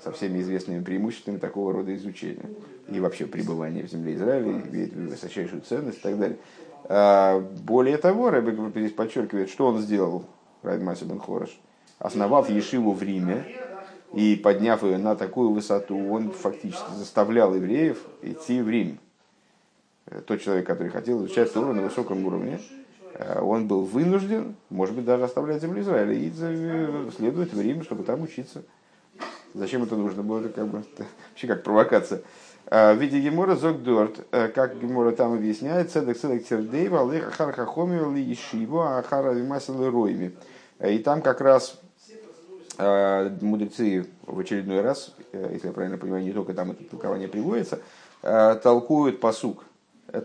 Со 0.00 0.12
всеми 0.12 0.40
известными 0.40 0.82
преимуществами 0.82 1.38
такого 1.38 1.72
рода 1.72 1.92
изучения. 1.96 2.48
И 2.88 3.00
вообще 3.00 3.26
пребывание 3.26 3.84
в 3.84 3.90
земле 3.90 4.14
Израиля 4.14 4.62
имеет 4.70 4.92
высочайшую 4.94 5.62
ценность 5.62 5.98
и 5.98 6.02
так 6.02 6.18
далее. 6.18 6.38
А 6.84 7.40
более 7.40 7.96
того, 7.96 8.30
Рэбе 8.30 8.54
здесь 8.70 8.92
подчеркивает, 8.92 9.50
что 9.50 9.66
он 9.66 9.78
сделал, 9.78 10.24
Раби 10.62 10.82
Маси 10.82 11.04
бен 11.04 11.20
Хорош, 11.20 11.58
основав 11.98 12.50
Ешиву 12.50 12.92
в 12.92 13.02
Риме, 13.02 13.44
и 14.12 14.36
подняв 14.36 14.82
ее 14.82 14.98
на 14.98 15.16
такую 15.16 15.52
высоту, 15.52 15.96
он 16.10 16.32
фактически 16.32 16.92
заставлял 16.96 17.54
евреев 17.54 17.98
идти 18.20 18.60
в 18.60 18.68
Рим. 18.68 18.98
Э, 20.06 20.20
тот 20.20 20.42
человек, 20.42 20.66
который 20.66 20.90
хотел 20.90 21.18
изучать 21.20 21.52
Тору 21.52 21.72
на 21.72 21.82
высоком 21.82 22.26
уровне, 22.26 22.60
он 23.40 23.68
был 23.68 23.82
вынужден, 23.82 24.56
может 24.70 24.94
быть, 24.94 25.04
даже 25.04 25.24
оставлять 25.24 25.60
землю 25.60 25.82
Израиля 25.82 26.14
и 26.14 26.30
следовать 27.12 27.52
в 27.52 27.60
Рим, 27.60 27.82
чтобы 27.82 28.04
там 28.04 28.22
учиться. 28.22 28.62
Зачем 29.54 29.82
это 29.82 29.96
нужно 29.96 30.22
было? 30.22 30.48
Как 30.48 30.66
бы, 30.66 30.82
вообще 31.30 31.46
как 31.46 31.62
провокация. 31.62 32.22
В 32.70 32.94
виде 32.94 33.20
Гемора 33.20 33.54
Зогдорт, 33.56 34.26
как 34.30 34.80
Гемора 34.80 35.12
там 35.12 35.34
объясняет, 35.34 35.90
цедек 35.90 36.18
цедек 36.18 36.46
тердейва, 36.46 37.02
алех 37.02 37.28
ахар 37.28 37.52
хахомио 37.52 38.12
ли 38.12 38.32
ишиву, 38.32 38.80
ахара 38.80 39.32
вимасил 39.32 39.90
ройми. 39.90 40.30
И 40.80 40.98
там 40.98 41.20
как 41.20 41.40
раз 41.40 41.78
мудрецы 42.78 44.06
в 44.26 44.38
очередной 44.38 44.80
раз, 44.80 45.14
если 45.32 45.66
я 45.66 45.72
правильно 45.72 45.98
понимаю, 45.98 46.24
не 46.24 46.32
только 46.32 46.54
там 46.54 46.70
это 46.70 46.84
толкование 46.84 47.28
приводится, 47.28 47.80
толкуют 48.62 49.20
посук. 49.20 49.64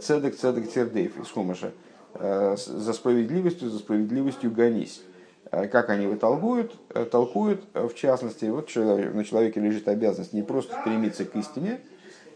Цедек 0.01 0.37
цедек 0.37 0.71
тердейв 0.71 1.19
из 1.19 1.29
Хумаша. 1.29 1.71
За 2.13 2.93
справедливостью, 2.93 3.69
за 3.69 3.79
справедливостью 3.79 4.51
гонись. 4.51 5.01
Как 5.51 5.89
они 5.89 6.05
его 6.05 6.15
толкуют? 6.15 6.73
Толкуют, 7.11 7.63
в 7.73 7.93
частности, 7.93 8.45
вот 8.45 8.73
на 8.75 9.23
человеке 9.25 9.59
лежит 9.59 9.87
обязанность 9.87 10.33
не 10.33 10.43
просто 10.43 10.79
стремиться 10.79 11.25
к 11.25 11.35
истине, 11.35 11.81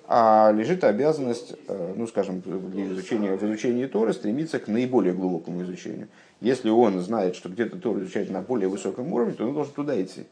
а 0.08 0.52
лежит 0.52 0.84
обязанность, 0.84 1.54
э, 1.68 1.94
ну, 1.96 2.08
скажем, 2.08 2.42
для 2.42 2.88
изучения, 2.88 3.36
в 3.36 3.44
изучении 3.44 3.86
Торы 3.86 4.14
стремиться 4.14 4.60
к 4.60 4.68
наиболее 4.68 5.14
глубокому 5.14 5.64
изучению. 5.64 6.10
Если 6.42 6.70
он 6.70 7.00
знает, 7.00 7.36
что 7.36 7.50
где-то 7.50 7.78
Тору 7.78 8.02
изучать 8.02 8.30
на 8.30 8.42
более 8.42 8.68
высоком 8.68 9.14
уровне, 9.14 9.34
то 9.34 9.48
он 9.48 9.54
должен 9.54 9.74
туда 9.74 10.02
идти. 10.02 10.26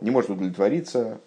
Не 0.00 0.10
может 0.10 0.30
удовлетвориться 0.30 1.20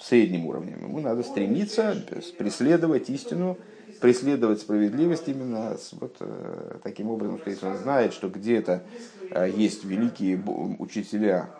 средним 0.00 0.46
уровнем. 0.46 0.78
Ему 0.82 1.00
надо 1.00 1.22
стремиться 1.22 1.96
преследовать 2.38 3.10
истину, 3.10 3.58
преследовать 4.00 4.60
справедливость 4.60 5.28
именно 5.28 5.76
вот 5.92 6.16
э, 6.20 6.78
таким 6.82 7.10
образом, 7.10 7.38
что 7.38 7.50
если 7.50 7.66
он 7.66 7.76
знает, 7.76 8.12
что 8.14 8.28
где-то 8.28 8.82
э, 9.30 9.50
есть 9.54 9.84
великие 9.84 10.42
учителя, 10.78 11.50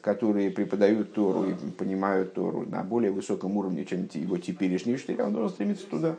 которые 0.00 0.50
преподают 0.50 1.12
Тору 1.14 1.50
и 1.50 1.54
понимают 1.54 2.34
Тору 2.34 2.66
на 2.68 2.82
более 2.82 3.10
высоком 3.10 3.56
уровне, 3.56 3.84
чем 3.84 4.08
его 4.12 4.38
теперешние 4.38 4.96
учителя, 4.96 5.26
он 5.26 5.32
должен 5.32 5.50
стремиться 5.50 5.86
туда. 5.86 6.16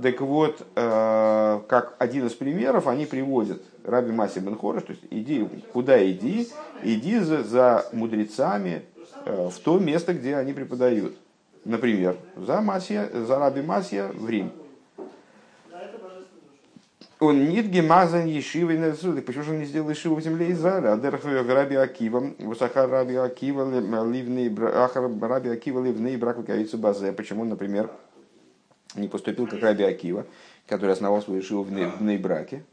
Так 0.00 0.22
вот, 0.22 0.66
э, 0.74 1.60
как 1.68 1.96
один 1.98 2.26
из 2.26 2.32
примеров, 2.32 2.86
они 2.86 3.04
приводят 3.04 3.62
Раби 3.84 4.10
Маси 4.10 4.38
Бен 4.38 4.56
Хореш, 4.56 4.84
то 4.84 4.92
есть 4.92 5.04
иди, 5.10 5.46
куда 5.72 6.02
иди, 6.10 6.48
иди 6.82 7.18
за, 7.18 7.42
за 7.42 7.86
мудрецами 7.92 8.82
э, 9.26 9.50
в 9.50 9.58
то 9.58 9.78
место, 9.78 10.14
где 10.14 10.36
они 10.36 10.54
преподают. 10.54 11.14
Например, 11.66 12.16
за, 12.36 12.62
Масия, 12.62 13.10
за 13.12 13.38
Раби 13.38 13.60
Масия 13.60 14.08
в 14.08 14.28
Рим 14.30 14.52
он 17.22 17.48
нет 17.48 17.70
гемазан 17.70 18.26
ешивы 18.26 18.76
на 18.76 18.92
так 18.92 19.24
почему 19.24 19.44
же 19.44 19.50
он 19.52 19.58
не 19.60 19.64
сделал 19.64 19.88
ешиву 19.88 20.16
в 20.16 20.20
земле 20.20 20.50
Израиля? 20.52 20.94
Адерх 20.94 21.24
раби 21.24 21.76
Акива, 21.76 22.32
высоха 22.38 22.86
раби 22.86 23.14
Акива, 23.14 23.64
ливный 24.04 24.52
ахар 24.74 25.10
раби 25.20 25.50
Акива, 25.50 25.82
ливный 25.84 26.16
брак 26.16 26.38
луковицу 26.38 26.78
базе. 26.78 27.12
Почему, 27.12 27.44
например, 27.44 27.90
не 28.96 29.08
поступил 29.08 29.46
как 29.46 29.62
раби 29.62 29.84
Акива, 29.84 30.26
который 30.66 30.92
основал 30.92 31.22
свою 31.22 31.40
ешиву 31.40 31.62
в 31.62 31.72
Нейбраке? 31.72 32.64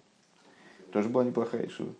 Тоже 0.91 1.09
была 1.09 1.23
неплохая 1.23 1.63
ешива. 1.63 1.93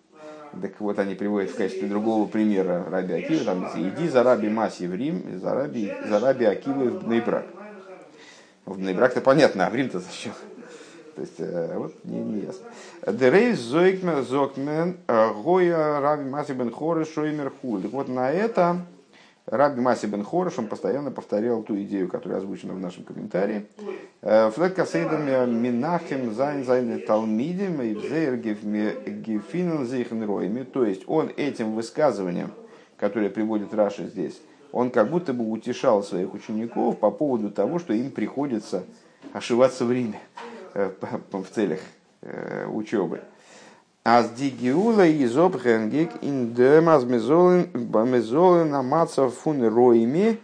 Так 0.60 0.80
вот, 0.80 0.98
они 0.98 1.14
приводят 1.14 1.52
в 1.52 1.56
качестве 1.56 1.88
другого 1.88 2.28
примера 2.28 2.84
Раби 2.90 3.14
Акива, 3.14 3.46
там, 3.46 3.70
иди 3.76 4.08
за 4.08 4.24
Раби 4.24 4.50
Маси 4.50 4.86
в 4.86 4.96
Рим, 4.96 5.40
за 5.40 5.54
Раби, 5.54 5.94
за 6.08 6.20
Раби 6.20 6.46
Акива 6.46 6.86
в 6.86 7.08
Нейбрак. 7.08 7.46
В 8.66 8.80
Нейбрак-то 8.80 9.22
понятно, 9.22 9.68
а 9.68 9.70
в 9.70 9.76
Рим-то 9.76 10.00
зачем? 10.00 10.34
То 11.20 11.24
есть, 11.24 11.40
э, 11.40 11.78
вот 11.78 11.94
не, 12.06 12.22
не 12.22 12.40
ясно. 12.46 12.66
Дерейс 13.06 13.60
зойкмен 13.60 14.24
зокмен 14.24 14.96
э, 15.06 15.34
гоя 15.44 16.00
раби 16.00 16.24
маси 16.24 16.54
бен 16.54 16.72
хореш 16.72 17.10
шоймер. 17.10 17.52
Вот 17.62 18.08
на 18.08 18.32
это 18.32 18.86
Раби 19.46 19.82
Маси 19.82 20.06
бен 20.06 20.24
Хореш, 20.24 20.60
он 20.60 20.68
постоянно 20.68 21.10
повторял 21.10 21.64
ту 21.64 21.76
идею, 21.82 22.08
которая 22.08 22.38
озвучена 22.38 22.74
в 22.74 22.80
нашем 22.80 23.04
комментарии. 23.04 23.66
Э, 24.22 24.52
Флет 24.52 24.76
касейдам 24.76 25.26
минахем 25.62 26.34
зайн 26.36 26.64
зайн 26.64 27.04
талмидим 27.06 27.82
и 27.82 27.96
взейр 27.96 28.38
гефинен 28.38 29.88
зейхен 29.88 30.24
роями. 30.24 30.64
То 30.64 30.86
есть 30.86 31.02
он 31.08 31.32
этим 31.36 31.74
высказыванием, 31.74 32.52
которое 32.96 33.30
приводит 33.30 33.74
Раши 33.74 34.06
здесь, 34.06 34.40
он 34.72 34.92
как 34.92 35.10
будто 35.10 35.34
бы 35.34 35.50
утешал 35.50 36.02
своих 36.02 36.34
учеников 36.34 36.98
по 37.00 37.12
поводу 37.12 37.50
того, 37.50 37.80
что 37.80 37.92
им 37.92 38.12
приходится 38.12 38.84
ошиваться 39.34 39.86
в 39.86 39.92
Риме. 39.92 40.20
Э, 40.74 40.92
в 41.32 41.46
целях 41.54 41.80
э, 42.22 42.68
учебы. 42.68 43.22
Аз 44.04 44.30
дигиула 44.32 45.06
и 45.06 45.26
зобхенгик 45.26 46.12
ин 46.22 46.54
демаз 46.54 47.06
мезолен 47.06 48.74
амаца 48.74 49.30
фун 49.30 49.66
роими 49.68 50.40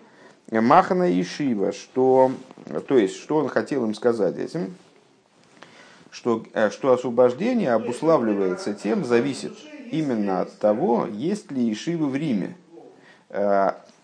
махана 0.51 1.11
и 1.11 1.23
шива, 1.23 1.71
что, 1.71 2.31
то 2.88 2.97
есть, 2.97 3.17
что 3.17 3.38
он 3.38 3.49
хотел 3.49 3.85
им 3.85 3.93
сказать 3.93 4.38
этим, 4.38 4.75
что, 6.09 6.43
э, 6.53 6.71
что 6.71 6.93
освобождение 6.93 7.73
обуславливается 7.73 8.73
тем, 8.73 9.05
зависит 9.05 9.53
именно 9.91 10.41
от 10.41 10.57
того, 10.57 11.07
есть 11.11 11.51
ли 11.51 11.71
Ишивы 11.71 12.07
в 12.07 12.15
Риме. 12.15 12.55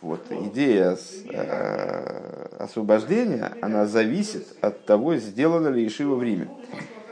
Вот 0.02 0.22
идея 0.32 0.98
э, 1.30 2.48
освобождения, 2.58 3.52
она 3.62 3.86
зависит 3.86 4.48
от 4.60 4.84
того, 4.86 5.16
сделано 5.18 5.68
ли 5.68 5.86
Ишива 5.86 6.16
в 6.16 6.24
Риме. 6.24 6.50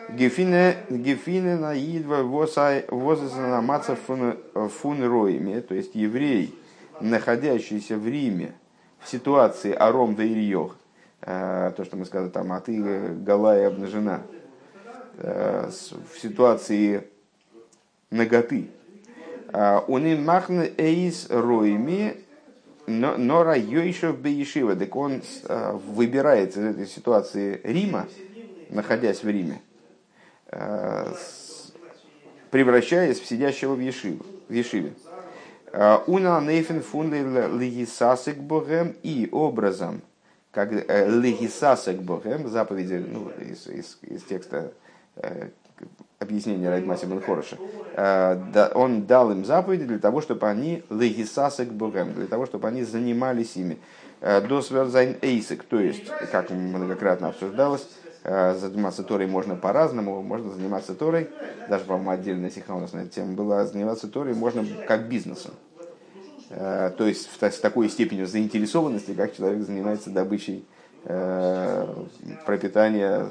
Гефине 0.09 1.55
наидва 1.55 2.23
возазанамаца 2.23 3.95
фун 3.95 5.03
роими, 5.03 5.59
то 5.59 5.75
есть 5.75 5.93
еврей, 5.93 6.55
находящийся 6.99 7.95
в 7.95 8.07
Риме 8.07 8.53
в 8.99 9.07
ситуации 9.07 9.71
аром 9.71 10.15
да 10.15 10.23
ильёх, 10.23 10.75
э, 11.21 11.71
то, 11.77 11.85
что 11.85 11.95
мы 11.95 12.05
сказали 12.05 12.31
там, 12.31 12.51
а 12.51 12.59
ты 12.59 12.81
голая 13.13 13.67
обнажена, 13.67 14.23
э, 15.17 15.69
в 16.11 16.19
ситуации 16.19 17.03
наготы. 18.09 18.71
Он 19.53 20.05
им 20.05 20.25
махне 20.25 20.71
эйс 20.77 21.27
роими, 21.29 22.17
Нора 22.89 23.55
Йойшев 23.55 24.19
Бейшива, 24.19 24.75
так 24.75 24.95
он 24.95 25.21
э, 25.43 25.71
выбирает 25.73 26.57
из 26.57 26.63
этой 26.63 26.87
ситуации 26.87 27.61
Рима, 27.63 28.07
находясь 28.69 29.23
в 29.23 29.29
Риме, 29.29 29.61
э, 30.47 31.13
превращаясь 32.51 33.19
в 33.19 33.25
сидящего 33.25 33.75
в, 33.75 33.79
Ешиве. 33.79 34.19
В 34.47 34.53
Ешиве. 34.53 34.93
Э, 35.71 35.99
Уна 36.07 36.41
нейфен 36.41 36.81
фунды 36.81 37.21
легисасек 37.21 38.37
богем 38.37 38.95
и 39.03 39.29
образом, 39.31 40.01
как 40.51 40.71
легисасек 40.71 41.99
богем, 41.99 42.47
заповеди 42.47 43.05
ну, 43.07 43.29
из, 43.39 43.67
из, 43.67 43.99
из 44.01 44.23
текста 44.23 44.73
объяснение 46.19 46.69
Райдмаси 46.69 47.05
Бенхороша, 47.05 47.57
э, 47.95 48.71
он 48.75 49.05
дал 49.05 49.31
им 49.31 49.45
заповеди 49.45 49.85
для 49.85 49.99
того, 49.99 50.19
чтобы 50.19 50.47
они 50.47 50.83
легисасек 50.89 51.69
богем, 51.69 52.13
для 52.13 52.27
того, 52.27 52.45
чтобы 52.45 52.67
они 52.67 52.83
занимались 52.83 53.55
ими. 53.55 53.79
Э, 54.19 54.41
до 54.41 54.61
сверзайн 54.61 55.15
эйсек, 55.21 55.63
то 55.63 55.79
есть, 55.79 56.07
как 56.29 56.49
многократно 56.49 57.29
обсуждалось, 57.29 57.87
э, 58.25 58.53
заниматься 58.55 59.03
Торой 59.03 59.27
можно 59.27 59.55
по-разному, 59.55 60.21
можно 60.21 60.51
заниматься 60.51 60.93
Торой, 60.93 61.29
даже, 61.69 61.85
по-моему, 61.85 62.09
отдельная 62.09 62.49
сиха 62.49 62.75
у 62.75 62.81
нас 62.81 62.91
на 62.91 62.99
эту 62.99 63.11
тему 63.11 63.33
была, 63.33 63.65
заниматься 63.65 64.09
Торой 64.09 64.33
можно 64.33 64.65
как 64.87 65.07
бизнесом. 65.07 65.53
То 66.49 67.05
есть, 67.05 67.29
с 67.39 67.59
такой 67.59 67.89
степенью 67.89 68.25
заинтересованности, 68.25 69.13
как 69.13 69.37
человек 69.37 69.61
занимается 69.61 70.09
добычей 70.09 70.65
пропитания 72.45 73.27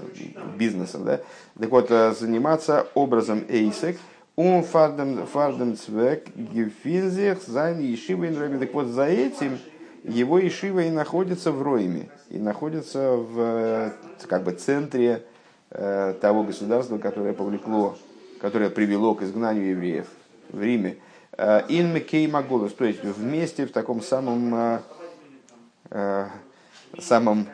бизнесом. 0.56 1.04
Да? 1.04 1.20
Так 1.58 1.70
вот, 1.70 1.90
э, 1.90 2.12
заниматься 2.18 2.86
образом 2.94 3.44
עסק, 3.48 3.98
און 4.36 4.62
פאר 4.62 4.90
דעם, 4.90 5.26
פאר 5.26 5.51
דעם 5.51 5.76
צוועק, 5.76 6.28
געפינט 6.34 6.93
זיך, 6.93 7.42
זיין 7.46 7.80
ישיבה 7.80 8.24
אין 8.24 8.58
Так 8.58 8.74
вот, 8.74 8.86
за 8.86 9.06
этим 9.06 9.58
его 10.04 10.38
ешива 10.38 10.80
и 10.80 10.90
находится 10.90 11.52
в 11.52 11.62
Роиме, 11.62 12.08
и 12.30 12.38
находится 12.38 13.12
в 13.12 13.38
э, 13.38 13.92
как 14.26 14.44
бы, 14.44 14.52
центре 14.52 15.24
того 15.70 16.44
государства, 16.44 16.96
которое 16.96 17.34
повлекло, 17.34 17.98
которое 18.40 18.70
привело 18.70 19.14
к 19.14 19.20
изгнанию 19.22 19.72
евреев 19.72 20.06
в 20.48 20.62
Риме. 20.62 20.96
Ин 21.36 21.92
Мекей 21.92 22.26
Маголос, 22.26 22.72
то 22.72 22.86
есть 22.86 23.04
вместе 23.04 23.66
в 23.66 23.72
таком 23.72 24.00
самом 24.00 24.80
самом 26.98 27.46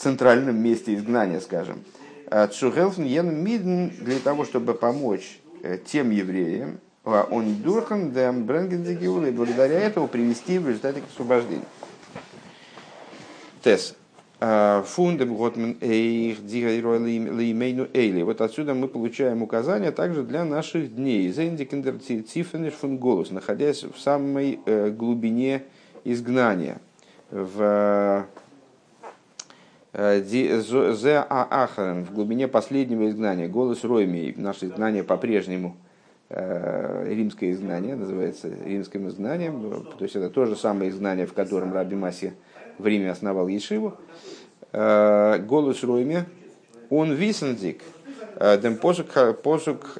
центральном 0.00 0.56
месте 0.56 0.94
изгнания, 0.94 1.40
скажем. 1.40 1.84
Цухелфн 2.30 3.02
йен 3.02 3.42
мидн 3.42 3.88
для 4.00 4.18
того, 4.20 4.44
чтобы 4.44 4.74
помочь 4.74 5.40
э, 5.62 5.78
тем 5.84 6.10
евреям, 6.10 6.78
און 7.04 7.56
דורך 7.56 8.12
דעם 8.12 8.44
и 8.44 9.30
благодаря 9.30 9.80
этому 9.80 10.06
привести 10.06 10.58
в 10.58 10.68
результате 10.68 11.00
к 11.00 11.04
освобождению. 11.12 11.64
Тес. 13.62 13.96
פון 14.38 14.87
דעם 14.87 15.36
האט 15.36 15.56
מען 15.56 15.76
אויך 15.82 16.38
אין 16.40 16.95
ימינו 16.95 17.88
אלה. 17.92 18.22
Вот 18.22 18.40
отсюда 18.40 18.72
мы 18.72 18.88
получаем 18.88 19.42
указания 19.42 19.90
также 19.92 20.22
для 20.22 20.44
наших 20.44 20.94
дней. 20.94 21.30
זייענדיק 21.30 21.69
אין 21.69 21.83
דער 21.83 21.98
טיפעניש 21.98 22.72
פון 22.72 22.96
גלות, 22.96 23.30
находясь 23.30 23.82
в 23.84 23.98
самой 23.98 24.58
глубине 24.64 25.64
изгнания. 26.04 26.80
В 27.30 28.24
זה 29.92 31.26
האחרון, 31.28 32.04
в 32.04 32.12
глубине 32.14 32.46
последнего 32.48 33.08
изгнания, 33.08 33.48
גלות 33.48 33.82
רומי, 33.84 34.34
наше 34.36 34.66
изгнание 34.66 35.02
по-прежнему, 35.02 35.76
римское 36.28 37.50
изгнание, 37.50 37.96
называется 37.96 38.48
римским 38.64 39.08
изгнанием, 39.08 39.84
то 39.98 40.04
есть 40.04 40.14
это 40.14 40.30
то 40.30 40.46
же 40.46 40.54
самое 40.54 40.90
изгнание, 40.90 41.26
в 41.26 41.32
котором 41.32 41.74
Раби 41.74 41.96
Маси 41.96 42.34
в 42.78 42.86
Риме 42.86 43.10
основал 43.10 43.48
Ешиву, 43.48 43.96
э, 44.72 45.38
голос 45.38 45.82
Ройме, 45.82 46.26
он 46.88 47.12
висендик, 47.12 47.82
э, 48.36 48.58
дем 48.58 48.76
посук 48.76 49.98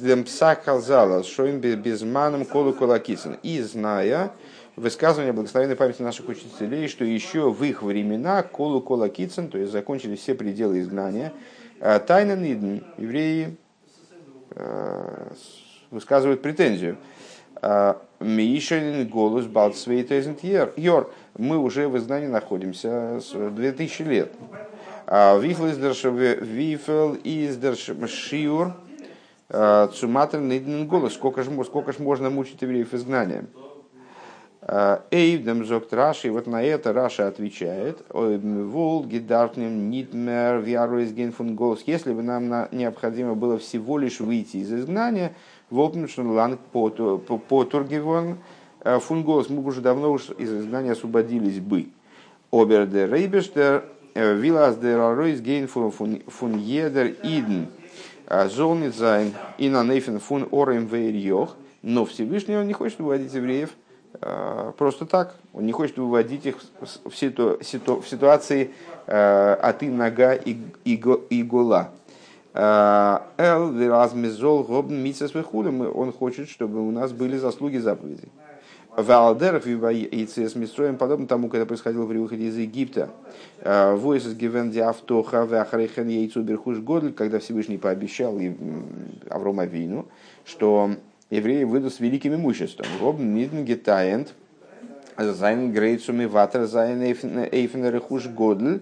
дем 0.00 0.24
псакалзала, 0.24 1.22
шоим 1.24 1.60
безманом 1.60 2.44
колу 2.44 2.72
колакисен. 2.72 3.38
И 3.42 3.60
зная 3.60 4.32
высказывание 4.76 5.32
благословенной 5.32 5.76
памяти 5.76 6.02
наших 6.02 6.28
учителей, 6.28 6.88
что 6.88 7.04
еще 7.04 7.50
в 7.50 7.62
их 7.64 7.82
времена 7.82 8.42
колу 8.42 8.80
колакицен, 8.80 9.48
то 9.48 9.58
есть 9.58 9.72
закончились 9.72 10.20
все 10.20 10.34
пределы 10.34 10.80
изгнания, 10.80 11.32
э, 11.80 12.00
тайна 12.00 12.36
нидн, 12.36 12.78
евреи 12.96 13.56
высказывают 15.90 16.42
претензию. 16.42 16.96
Мишелин 18.20 19.08
голос 19.08 19.46
Балцвейтезент 19.46 20.44
Йор. 20.76 21.12
Мы 21.36 21.58
уже 21.58 21.88
в 21.88 21.96
изгнании 21.96 22.26
находимся 22.26 23.20
с 23.20 23.32
2000 23.32 24.02
лет. 24.02 24.32
Вифл 25.06 25.66
издерш 27.24 27.90
шиур 28.10 28.72
цуматр 29.94 30.38
ниден 30.38 30.86
голос. 30.86 31.14
Сколько 31.14 31.42
же, 31.42 31.50
сколько 31.64 31.92
же 31.92 32.02
можно 32.02 32.30
мучить 32.30 32.62
евреев 32.62 32.94
изгнанием? 32.94 33.48
Эйвдем 34.66 35.66
зокт 35.66 35.92
Раши, 35.92 36.30
вот 36.30 36.46
на 36.46 36.62
это 36.62 36.94
Раша 36.94 37.28
отвечает, 37.28 38.02
Вол, 38.08 39.04
Гидартнем, 39.04 39.90
Нитмер, 39.90 40.60
Виаруизген 40.60 41.32
фун 41.32 41.54
голос. 41.54 41.82
Если 41.84 42.14
бы 42.14 42.22
нам 42.22 42.68
необходимо 42.72 43.34
было 43.34 43.58
всего 43.58 43.98
лишь 43.98 44.20
выйти 44.20 44.58
из 44.58 44.72
изгнания, 44.72 45.34
Волпншн 45.68 46.26
Ланг 46.28 46.60
Потургивон 46.72 48.38
э, 48.80 48.98
Фунголос, 49.00 49.50
мы 49.50 49.60
бы 49.60 49.68
уже 49.68 49.82
давно 49.82 50.12
уж 50.12 50.30
из 50.38 50.50
изгнания 50.50 50.92
освободились 50.92 51.60
бы. 51.60 51.88
Обер 52.50 52.86
де 52.86 53.06
Рейбештер, 53.06 53.84
э, 54.14 54.34
Вилас 54.34 54.76
де 54.76 54.96
Раройс 54.96 55.40
Гейн 55.40 55.68
фун 55.68 56.56
Едер 56.56 57.16
Иден, 57.22 57.66
э, 58.28 58.48
Золницайн 58.48 59.32
и 59.58 59.68
на 59.68 59.84
Нейфен 59.84 60.20
фун 60.20 60.48
Орем 60.50 60.86
Вейрьох. 60.86 61.56
Но 61.82 62.06
Всевышний 62.06 62.56
он 62.56 62.66
не 62.66 62.72
хочет 62.72 62.98
выводить 62.98 63.34
евреев 63.34 63.70
просто 64.78 65.06
так. 65.06 65.34
Он 65.52 65.66
не 65.66 65.72
хочет 65.72 65.96
выводить 65.98 66.46
их 66.46 66.56
в, 66.80 67.14
ситу, 67.14 67.58
ситу, 67.62 68.00
в 68.00 68.08
ситуации 68.08 68.70
а 69.06 69.72
ты 69.78 69.90
нога 69.90 70.34
и, 70.34 70.56
и, 70.84 71.02
и 71.30 71.42
гола. 71.42 71.90
Эл 72.54 73.90
размезол 73.90 74.62
гобн 74.62 75.04
Он 75.94 76.12
хочет, 76.12 76.48
чтобы 76.48 76.86
у 76.86 76.90
нас 76.90 77.12
были 77.12 77.36
заслуги 77.36 77.78
заповедей. 77.78 78.30
Валдерах 78.96 79.66
яйцес 79.66 80.54
мистроем, 80.54 80.96
подобно 80.96 81.26
тому, 81.26 81.48
когда 81.48 81.66
происходило 81.66 82.06
при 82.06 82.18
выходе 82.18 82.44
из 82.44 82.56
Египта. 82.56 83.10
Войс 83.64 84.24
из 84.24 84.36
Гивенди 84.36 84.78
Автоха 84.78 85.44
Вахарехен 85.44 86.06
яйцу 86.06 86.42
Берхуш 86.42 86.78
Годль, 86.78 87.12
когда 87.12 87.40
Всевышний 87.40 87.76
пообещал 87.76 88.38
Аврома 89.28 89.64
Вину, 89.64 90.06
что 90.44 90.92
евреи 91.30 91.64
выйдут 91.64 91.94
с 91.94 92.00
великим 92.00 92.34
имуществом. 92.34 92.86
Робн 93.00 93.34
Нидн 93.34 93.64
Гетаент, 93.64 94.34
Зайн 95.16 95.72
Грейцуми 95.72 96.24
Ватер 96.24 96.66
Зайн 96.66 97.02
Эйфен 97.02 97.88
Рехуш 97.88 98.26
Годль, 98.26 98.80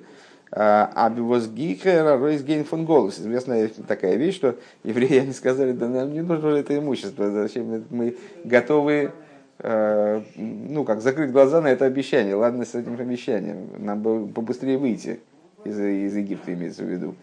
Абивозгихера 0.50 2.18
Ройсгейн 2.18 2.64
фон 2.64 2.84
Голос. 2.84 3.18
Известная 3.18 3.70
такая 3.88 4.16
вещь, 4.16 4.36
что 4.36 4.56
евреи 4.84 5.18
они 5.22 5.32
сказали, 5.32 5.72
да 5.72 5.88
нам 5.88 6.12
не 6.12 6.20
нужно 6.20 6.48
это 6.48 6.76
имущество, 6.76 7.30
зачем 7.30 7.84
мы 7.88 8.16
готовы 8.44 9.12
э, 9.60 10.22
ну, 10.36 10.84
как 10.84 11.00
закрыть 11.00 11.30
глаза 11.30 11.62
на 11.62 11.68
это 11.68 11.86
обещание. 11.86 12.34
Ладно 12.34 12.66
с 12.66 12.74
этим 12.74 13.00
обещанием, 13.00 13.68
нам 13.78 14.02
бы 14.02 14.26
побыстрее 14.26 14.76
выйти 14.76 15.20
из, 15.64 15.78
из 15.78 16.16
Египта, 16.16 16.52
имеется 16.52 16.82
в 16.82 16.86
виду. 16.86 17.14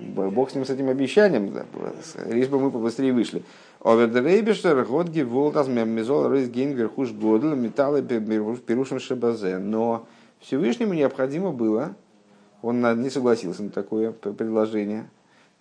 Бог 0.00 0.50
с 0.50 0.54
ним, 0.54 0.64
с 0.64 0.70
этим 0.70 0.88
обещанием, 0.88 1.52
да, 1.52 1.64
лишь 2.26 2.48
бы 2.48 2.58
мы 2.58 2.70
побыстрее 2.70 3.12
вышли. 3.12 3.42
Овердерейбештер, 3.82 4.84
Годги, 4.84 5.22
Волтас, 5.22 5.68
Мемизол, 5.68 6.28
Ройсгейн, 6.28 6.72
Верхуш, 6.72 7.12
Годл, 7.12 7.54
Металлы, 7.54 8.02
Перушим, 8.02 9.00
Шабазе. 9.00 9.58
Но 9.58 10.06
Всевышнему 10.40 10.94
необходимо 10.94 11.52
было 11.52 11.94
он 12.62 13.02
не 13.02 13.10
согласился 13.10 13.62
на 13.62 13.70
такое 13.70 14.12
предложение, 14.12 15.08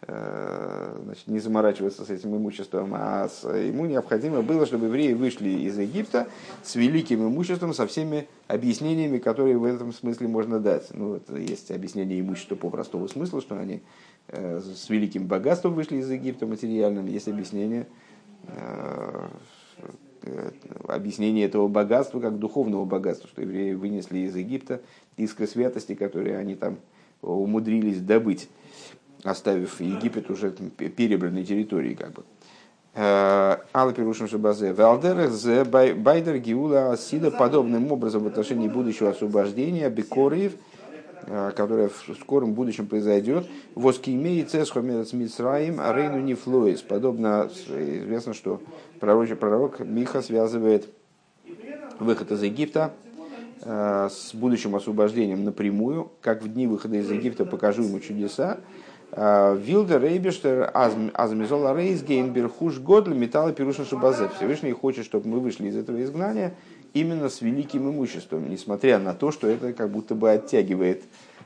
э, 0.02 0.98
значит, 1.04 1.28
не 1.28 1.40
заморачиваться 1.40 2.04
с 2.04 2.10
этим 2.10 2.36
имуществом, 2.36 2.92
а 2.94 3.30
ему 3.56 3.86
необходимо 3.86 4.42
было, 4.42 4.66
чтобы 4.66 4.88
евреи 4.88 5.14
вышли 5.14 5.50
из 5.50 5.78
Египта 5.78 6.28
с 6.62 6.76
великим 6.76 7.28
имуществом, 7.28 7.74
со 7.74 7.88
всеми 7.88 8.28
объяснениями, 8.48 9.18
которые 9.18 9.58
в 9.58 9.64
этом 9.64 9.94
смысле 9.94 10.28
можно 10.28 10.60
дать. 10.60 10.88
Ну, 10.94 11.16
это 11.16 11.38
есть 11.38 11.72
объяснение 11.72 12.20
имущества 12.20 12.56
по 12.56 12.70
простому 12.70 13.08
смыслу, 13.08 13.40
что 13.40 13.58
они 13.58 13.82
с 14.32 14.90
великим 14.90 15.28
богатством 15.28 15.74
вышли 15.74 15.98
из 15.98 16.10
Египта 16.10 16.46
материальным, 16.46 17.08
есть 17.08 17.28
объяснение 17.28 17.88
э, 18.48 19.28
объяснение 20.88 21.46
этого 21.46 21.68
богатства 21.68 22.20
как 22.20 22.40
духовного 22.40 22.86
богатства, 22.86 23.30
что 23.30 23.42
евреи 23.42 23.74
вынесли 23.74 24.20
из 24.20 24.36
Египта 24.36 24.82
искры 25.18 25.48
святости, 25.48 25.96
которые 25.96 26.38
они 26.38 26.56
там 26.56 26.78
умудрились 27.22 28.02
добыть, 28.02 28.50
оставив 29.24 29.80
Египет 29.82 30.30
уже 30.30 30.52
перебранной 30.52 31.44
территорией 31.44 31.96
как 31.96 32.14
бы. 32.14 32.24
Э, 32.96 33.58
Алла 33.74 33.94
Перушим 33.94 34.28
Шабазе. 34.28 34.74
Валдер 34.74 35.30
Байдер 35.96 36.38
Гиула 36.40 36.92
Асида 36.92 37.32
подобным 37.32 37.92
образом 37.92 38.24
в 38.24 38.28
отношении 38.28 38.68
будущего 38.68 39.10
освобождения 39.10 39.90
Бекориев, 39.90 40.54
э, 41.30 41.52
которое 41.56 41.88
в 41.90 42.16
скором 42.20 42.54
будущем 42.54 42.88
произойдет, 42.88 43.48
воскимей 43.76 44.44
цесхомец 44.44 45.14
Мицраим 45.14 45.80
Арейну 45.80 46.20
Нифлоис. 46.20 46.82
Подобно, 46.82 47.50
известно, 47.68 48.34
что 48.34 48.62
пророчий 49.00 49.36
пророк 49.36 49.80
Миха 49.80 50.22
связывает 50.22 50.90
выход 52.00 52.32
из 52.32 52.44
Египта 52.44 52.92
Э, 53.62 54.08
с 54.10 54.34
будущим 54.34 54.76
освобождением 54.76 55.44
напрямую, 55.44 56.12
как 56.22 56.42
в 56.42 56.54
дни 56.54 56.66
выхода 56.66 56.96
из 56.96 57.12
Египта 57.12 57.44
покажу 57.44 57.84
ему 57.84 58.00
чудеса. 58.00 58.60
Э, 59.12 59.58
Вилдер 59.60 60.02
Рейбештер 60.02 60.72
Азмизола 60.74 61.76
Рейсгейн 61.76 62.32
Берхуш 62.32 62.80
Годль 62.80 63.16
Металла 63.16 63.52
Пирушин 63.52 63.86
Шабазе. 63.86 64.30
Всевышний 64.38 64.72
хочет, 64.72 65.04
чтобы 65.04 65.28
мы 65.28 65.40
вышли 65.42 65.68
из 65.68 65.76
этого 65.76 66.02
изгнания 66.02 66.54
именно 66.94 67.30
с 67.30 67.42
великим 67.42 67.90
имуществом, 67.90 68.50
несмотря 68.50 69.00
на 69.00 69.14
то, 69.14 69.32
что 69.32 69.48
это 69.48 69.74
как 69.74 69.90
будто 69.90 70.16
бы 70.16 70.32
оттягивает 70.32 71.04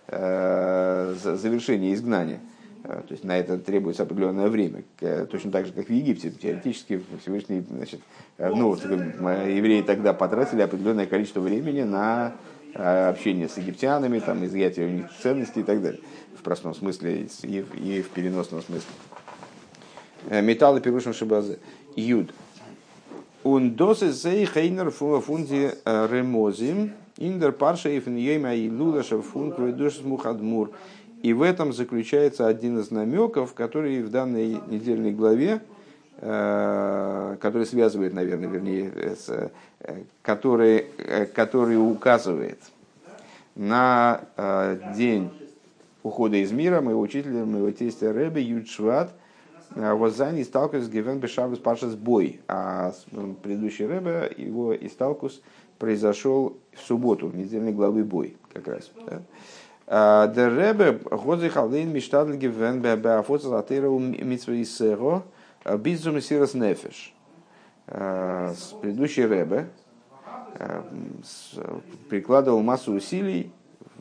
э, 0.08 1.15
завершение 1.15 1.93
изгнания. 1.93 2.39
Э, 2.84 3.01
то 3.08 3.12
есть 3.12 3.23
на 3.23 3.38
это 3.38 3.58
требуется 3.58 4.03
определенное 4.03 4.49
время, 4.49 4.84
точно 5.32 5.51
так 5.51 5.65
же, 5.65 5.73
как 5.73 5.88
в 5.88 5.91
Египте. 5.91 6.32
Теоретически 6.32 7.01
Всевышний, 7.21 7.63
значит, 7.69 8.01
э, 8.38 8.49
ну, 8.49 8.73
евреи 8.73 9.82
тогда 9.82 10.13
потратили 10.13 10.62
определенное 10.62 11.06
количество 11.06 11.39
времени 11.39 11.84
на 11.84 12.34
э, 12.73 13.10
общение 13.10 13.47
с 13.47 13.58
египтянами, 13.58 14.19
там, 14.19 14.45
изъятие 14.45 14.88
у 14.88 14.89
них 14.89 15.06
ценностей 15.21 15.62
и 15.62 15.63
так 15.63 15.82
далее. 15.82 16.01
В 16.38 16.43
простом 16.43 16.75
смысле 16.75 17.27
и 17.43 17.62
в, 17.62 17.75
и 17.75 18.01
в 18.01 18.10
переносном 18.10 18.62
смысле. 18.62 18.89
Металлы 20.29 20.82
пирушим 20.82 21.13
шибазе. 21.13 21.60
Юд. 21.95 22.32
Он 23.43 23.71
досы 23.71 24.12
зей 24.12 24.45
хейнер 24.45 24.91
фунди 24.91 25.71
ремозим. 25.86 26.93
Индер 27.17 27.51
парша 27.51 27.95
ифн 27.95 28.15
ейма 28.15 28.56
и 28.56 28.69
лудаша 28.69 29.21
фун 29.21 29.51
кведуш 29.51 30.01
мухадмур. 30.01 30.71
И 31.21 31.32
в 31.32 31.41
этом 31.41 31.71
заключается 31.71 32.47
один 32.47 32.79
из 32.79 32.91
намеков, 32.91 33.53
который 33.53 34.01
в 34.01 34.10
данной 34.10 34.60
недельной 34.67 35.12
главе, 35.13 35.62
э, 36.17 37.38
который 37.39 37.65
связывает, 37.65 38.13
наверное, 38.13 38.49
вернее, 38.49 38.91
с, 39.15 39.29
э, 39.29 40.03
который, 40.21 40.88
э, 40.97 41.25
который 41.27 41.75
указывает 41.75 42.60
на 43.56 44.21
день 44.97 45.29
ухода 46.01 46.38
из 46.38 46.51
мира 46.51 46.82
моего 46.82 46.99
учителя, 46.99 47.45
моего 47.45 47.71
тестя 47.71 48.12
Рэбе 48.12 48.41
Юдшват, 48.41 49.13
Воззани 49.76 50.44
сталкивался 50.44 50.88
с 50.88 50.92
Гевен 50.92 51.20
Бешавус 51.20 51.60
Пашас 51.60 51.96
Бой, 51.96 52.42
а 52.48 52.94
предыдущий 53.42 53.86
Рэбе, 53.86 54.32
его 54.38 54.76
исталкус 54.76 55.42
произошел 55.80 56.58
в 56.74 56.80
субботу, 56.80 57.28
в 57.28 57.36
недельной 57.36 57.74
главы 57.74 58.04
Бой 58.04 58.38
как 58.54 58.68
раз. 58.68 58.92
Да? 59.06 60.28
Деребе 60.28 60.94
годзи 60.94 61.50
халдейн 61.50 61.92
миштадль 61.92 62.38
гивен 62.38 62.82
беафоца 62.82 63.50
латеру 63.50 64.00
митсвейсеро 64.00 65.24
бизум 65.78 66.22
сирос 66.22 66.54
нефеш. 66.54 67.14
Предыдущий 67.86 69.28
Ребе 69.28 69.68
прикладывал 72.10 72.62
массу 72.62 72.94
усилий 72.94 73.52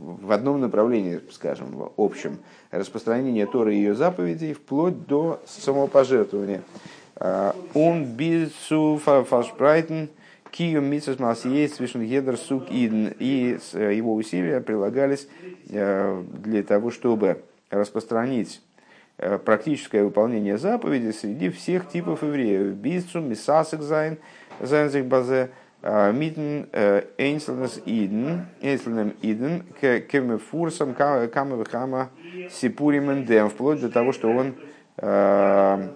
в 0.02 0.32
одном 0.32 0.60
направлении, 0.60 1.20
скажем, 1.30 1.76
в 1.76 1.92
общем, 1.96 2.38
распространение 2.70 3.46
Торы 3.46 3.74
и 3.74 3.78
ее 3.78 3.94
заповедей 3.94 4.54
вплоть 4.54 5.06
до 5.06 5.40
самопожертвования. 5.46 6.62
Он 7.74 8.04
бицу 8.04 9.00
фашпрайтен 9.04 10.08
кием 10.52 10.84
митсус 10.84 11.18
масиес 11.18 11.74
свишен 11.74 12.04
гедер 12.04 12.36
сук 12.36 12.70
иден. 12.70 13.12
И 13.18 13.58
его 13.72 14.14
усилия 14.14 14.60
прилагались 14.60 15.26
э, 15.70 16.22
для 16.44 16.62
того, 16.62 16.90
чтобы 16.90 17.42
распространить 17.70 18.60
э, 19.18 19.38
практическое 19.38 20.04
выполнение 20.04 20.58
заповедей 20.58 21.12
среди 21.12 21.48
всех 21.48 21.88
типов 21.88 22.22
евреев. 22.22 22.74
ביז 22.74 22.94
צו, 22.94 23.20
מתעסק 23.20 23.80
זיין, 23.80 24.18
זיין 24.60 24.83
זיך 24.83 25.06
базе, 25.06 25.50
מיטן 25.82 26.66
איינצלנעם 27.18 27.80
אידן, 27.84 28.46
איינצלנעם 28.60 29.14
אידן, 29.20 29.64
כמפורסם, 29.80 30.94
כמה 30.94 31.41
וכמה, 31.41 32.10
סיפורים 32.50 33.02
אין 33.02 33.24
דעם, 33.24 33.50
вплоть 33.50 33.80
до 33.80 33.90
того, 33.90 34.12
что 34.12 34.30
он 34.30 34.54
э, 34.98 35.88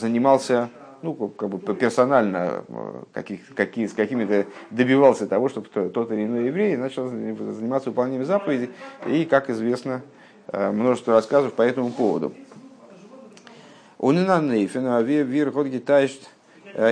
занимался 0.00 0.68
ну, 1.02 1.14
как 1.14 1.48
бы 1.48 1.74
персонально 1.76 2.64
каких, 3.12 3.54
какие, 3.54 3.86
с 3.86 3.92
какими-то 3.92 4.46
добивался 4.70 5.26
того, 5.26 5.48
чтобы 5.48 5.68
тот 5.68 6.10
или 6.10 6.24
иной 6.24 6.46
еврей 6.46 6.76
начал 6.76 7.08
заниматься 7.08 7.90
выполнением 7.90 8.24
заповедей. 8.24 8.70
И, 9.06 9.24
как 9.24 9.48
известно, 9.48 10.02
э, 10.48 10.72
множество 10.72 11.14
рассказов 11.14 11.54
по 11.54 11.62
этому 11.62 11.90
поводу. 11.90 12.34
Он 13.98 14.18
и 14.18 14.24
на 14.24 14.40
Нейфена, 14.40 15.02
Вир 15.02 15.50
Гитайшт, 15.50 16.28
Э, 16.30 16.39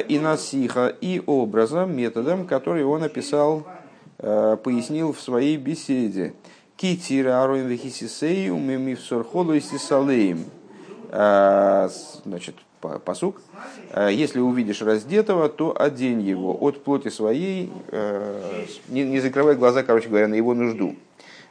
и 0.08 0.18
насиха, 0.18 0.88
и 1.00 1.22
образом, 1.24 1.96
методом, 1.96 2.46
который 2.46 2.84
он 2.84 3.02
описал, 3.04 3.66
э, 4.18 4.56
пояснил 4.62 5.12
в 5.12 5.20
своей 5.20 5.56
беседе. 5.56 6.34
Китира 6.76 7.42
ароин 7.42 7.66
вехисисей 7.66 8.50
умемивсорхолу 8.50 9.54
и 9.54 9.60
сисалеем. 9.60 10.44
Э, 11.10 11.88
значит, 12.24 12.56
посук. 13.04 13.40
Если 13.96 14.38
увидишь 14.38 14.82
раздетого, 14.82 15.48
то 15.48 15.74
одень 15.80 16.20
его 16.20 16.56
от 16.60 16.84
плоти 16.84 17.08
своей, 17.08 17.72
не, 18.88 19.02
не 19.02 19.18
закрывай 19.18 19.56
глаза, 19.56 19.82
короче 19.82 20.08
говоря, 20.08 20.28
на 20.28 20.34
его 20.34 20.54
нужду. 20.54 20.94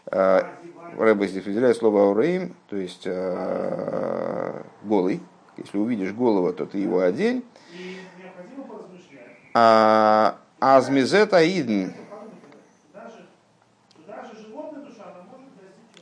Рэба 0.10 1.28
здесь 1.28 1.44
выделяет 1.44 1.76
слово 1.76 2.04
«аурейм», 2.04 2.56
то 2.70 2.78
есть 2.78 3.06
голый. 4.86 5.20
Если 5.58 5.78
увидишь 5.78 6.14
голого, 6.14 6.54
то 6.54 6.66
ты 6.66 6.78
его 6.78 7.02
одень. 7.02 7.44
А, 9.60 10.38
Азмизет 10.60 11.34
Аидн. 11.34 11.90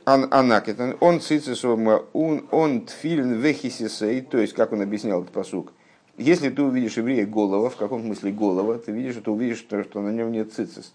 Анакет, 0.04 0.78
он 1.00 1.20
цицисом, 1.20 1.88
он, 2.12 2.46
он 2.52 2.86
тфилин 2.86 3.32
вехисисей, 3.40 4.20
то 4.20 4.38
есть, 4.38 4.52
как 4.52 4.72
он 4.72 4.82
объяснял 4.82 5.22
этот 5.22 5.32
посук, 5.32 5.72
если 6.16 6.50
ты 6.50 6.62
увидишь 6.62 6.96
еврея 6.96 7.26
голова, 7.26 7.70
в 7.70 7.76
каком 7.76 8.02
смысле 8.02 8.30
голова, 8.30 8.78
ты 8.78 8.92
видишь, 8.92 9.16
что 9.16 9.32
увидишь, 9.32 9.58
что, 9.58 9.82
что 9.82 10.00
на 10.00 10.10
нем 10.10 10.30
нет 10.30 10.52
цицис, 10.52 10.92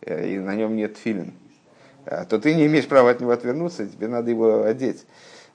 э, 0.00 0.34
и 0.34 0.38
на 0.38 0.54
нем 0.54 0.74
нет 0.74 0.96
филин, 0.96 1.34
э, 2.06 2.24
то 2.24 2.38
ты 2.38 2.54
не 2.54 2.66
имеешь 2.66 2.86
права 2.86 3.10
от 3.10 3.20
него 3.20 3.32
отвернуться, 3.32 3.86
тебе 3.86 4.08
надо 4.08 4.30
его 4.30 4.62
одеть. 4.62 5.04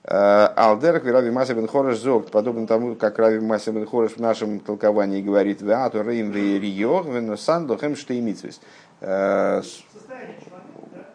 Э, 0.04 0.48
Алдерах 0.56 1.04
Рави 1.04 1.30
Маси 1.30 1.52
бен 1.52 1.68
Хореш 1.68 1.98
зог, 1.98 2.30
подобно 2.30 2.66
тому, 2.66 2.96
как 2.96 3.18
Рави 3.18 3.38
Маси 3.38 3.70
бен 3.70 3.86
Хореш 3.86 4.12
в 4.12 4.18
нашем 4.20 4.58
толковании 4.58 5.22
говорит, 5.22 5.62
«Веату 5.62 6.02
рейм 6.02 6.32
вериох 6.32 7.06
венусан 7.06 7.68
дохем 7.68 7.94
штеймитвис». 7.94 8.60
Э, 9.00 9.62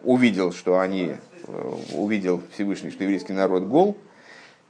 увидел, 0.04 0.52
что 0.52 0.78
они, 0.78 1.16
э, 1.46 1.74
увидел 1.92 2.40
Всевышний, 2.54 2.90
что 2.90 3.04
еврейский 3.04 3.34
народ 3.34 3.64
гол, 3.64 3.96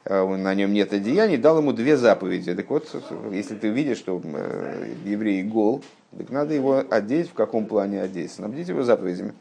на 0.04 0.54
нем 0.54 0.72
нет 0.72 0.92
одеяний, 0.94 1.36
дал 1.36 1.58
ему 1.58 1.74
две 1.74 1.98
заповеди. 1.98 2.54
Так 2.54 2.70
вот, 2.70 2.88
если 3.30 3.56
ты 3.56 3.68
видишь, 3.68 3.98
что 3.98 4.22
еврей 5.04 5.42
гол, 5.42 5.82
так 6.16 6.30
надо 6.30 6.54
его 6.54 6.82
одеть, 6.88 7.28
в 7.28 7.34
каком 7.34 7.66
плане 7.66 8.00
одеть? 8.00 8.32
Снабдить 8.32 8.68
его 8.68 8.82
заповедями. 8.82 9.34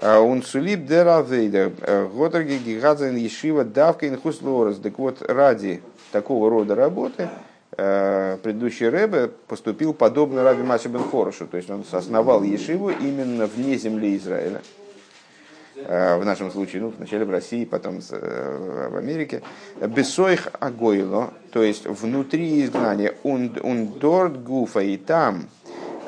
Он 0.00 0.42
сулип 0.42 0.86
деравейда. 0.86 2.08
Готерги 2.14 2.58
гигадзен 2.58 3.16
ешива 3.16 3.64
давка 3.64 4.08
инхус 4.08 4.40
лорес. 4.42 4.78
Так 4.78 4.98
вот, 4.98 5.22
ради 5.22 5.82
такого 6.12 6.50
рода 6.50 6.74
работы 6.74 7.28
э, 7.76 8.38
предыдущий 8.42 8.88
Рэбе 8.88 9.30
поступил 9.46 9.94
подобно 9.94 10.42
Раби 10.42 10.62
Маси 10.62 10.88
бен 10.88 11.02
Хорошу. 11.02 11.46
То 11.46 11.56
есть 11.56 11.70
он 11.70 11.84
основал 11.90 12.42
Ешиву 12.42 12.90
именно 12.90 13.46
вне 13.46 13.76
земли 13.76 14.16
Израиля. 14.16 14.60
Э, 15.76 16.16
в 16.16 16.24
нашем 16.24 16.50
случае, 16.50 16.82
ну, 16.82 16.92
вначале 16.96 17.24
в 17.24 17.30
России, 17.30 17.64
потом 17.64 18.00
э, 18.10 18.88
в 18.90 18.96
Америке. 18.96 19.42
Бесоих 19.80 20.48
агойло, 20.58 21.32
то 21.52 21.62
есть 21.62 21.86
внутри 21.86 22.64
изгнания. 22.64 23.14
Он 23.22 23.88
дорт 23.98 24.42
гуфа 24.42 24.80
и 24.80 24.96
там. 24.96 25.48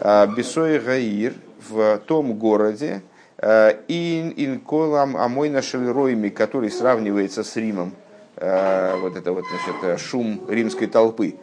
Бесоих 0.00 0.84
гаир 0.84 1.34
в 1.68 1.98
том 2.06 2.32
городе, 2.32 3.02
Ин 3.42 4.34
инколам 4.36 5.16
амойна 5.16 5.62
шельройми, 5.62 6.28
который 6.28 6.70
сравнивается 6.70 7.42
с 7.42 7.56
Римом, 7.56 7.94
э, 8.36 8.98
вот 9.00 9.16
это 9.16 9.32
вот 9.32 9.44
значит, 9.48 9.82
э, 9.82 9.96
шум 9.96 10.42
римской 10.46 10.86
толпы. 10.86 11.36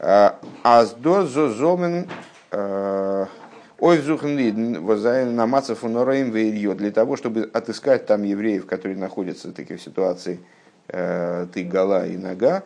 Э, 0.00 0.30
Аздо 0.64 1.24
зозомен 1.24 2.08
ой 3.78 3.98
взухнлидн 3.98 4.80
возайн 4.80 5.36
намацев 5.36 5.84
унораим 5.84 6.30
вейрьё, 6.30 6.74
для 6.74 6.90
того, 6.90 7.16
чтобы 7.16 7.48
отыскать 7.52 8.06
там 8.06 8.22
евреев, 8.22 8.66
которые 8.66 8.96
находятся 8.96 9.48
в 9.48 9.52
таких 9.52 9.80
ситуациях, 9.82 10.38
ты 10.88 11.64
гала 11.64 12.06
и 12.06 12.16
нога, 12.16 12.62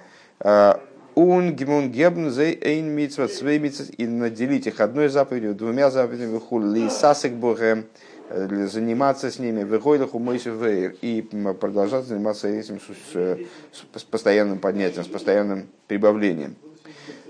он 1.16 1.56
гимон 1.56 1.90
гебн 1.90 2.30
зей 2.30 2.56
эйн 2.62 2.86
митцва 2.90 3.26
цвей 3.26 3.58
и 3.58 4.06
наделить 4.06 4.68
их 4.68 4.80
одной 4.80 5.08
заповедью, 5.08 5.54
двумя 5.54 5.90
заповедями, 5.90 6.38
хул 6.38 6.60
ли 6.60 6.88
сасек 6.88 7.32
богем, 7.32 7.86
Э, 7.86 8.10
заниматься 8.30 9.30
с 9.30 9.38
ними, 9.38 9.64
выходах 9.64 10.14
у 10.14 10.20
Вейр, 10.20 10.94
и 11.02 11.22
продолжать 11.60 12.04
заниматься 12.04 12.48
этим 12.48 12.80
с, 12.80 13.38
с 13.98 14.02
постоянным 14.04 14.58
поднятием, 14.58 15.04
с 15.04 15.08
постоянным 15.08 15.66
прибавлением. 15.88 16.54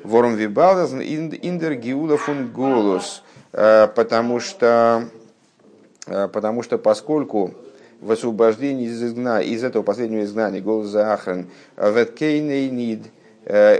Вором 0.05 0.35
вибалдас 0.35 0.93
индер 0.93 1.75
гиула 1.75 2.17
фун 2.17 2.53
голос, 2.53 3.23
э, 3.53 3.89
потому 3.95 4.41
что, 4.41 5.09
э, 6.07 6.29
потому 6.29 6.63
что 6.63 6.79
поскольку 6.79 7.55
в 8.01 8.13
освобождении 8.13 8.87
из, 8.87 9.03
изгна, 9.03 9.41
из 9.41 9.65
этого 9.65 9.83
последнего 9.83 10.25
изгнания, 10.25 10.61
голос 10.61 10.89
за 10.89 11.13
Ахрен, 11.13 11.49
веткейней 11.77 12.69
нид, 12.71 13.05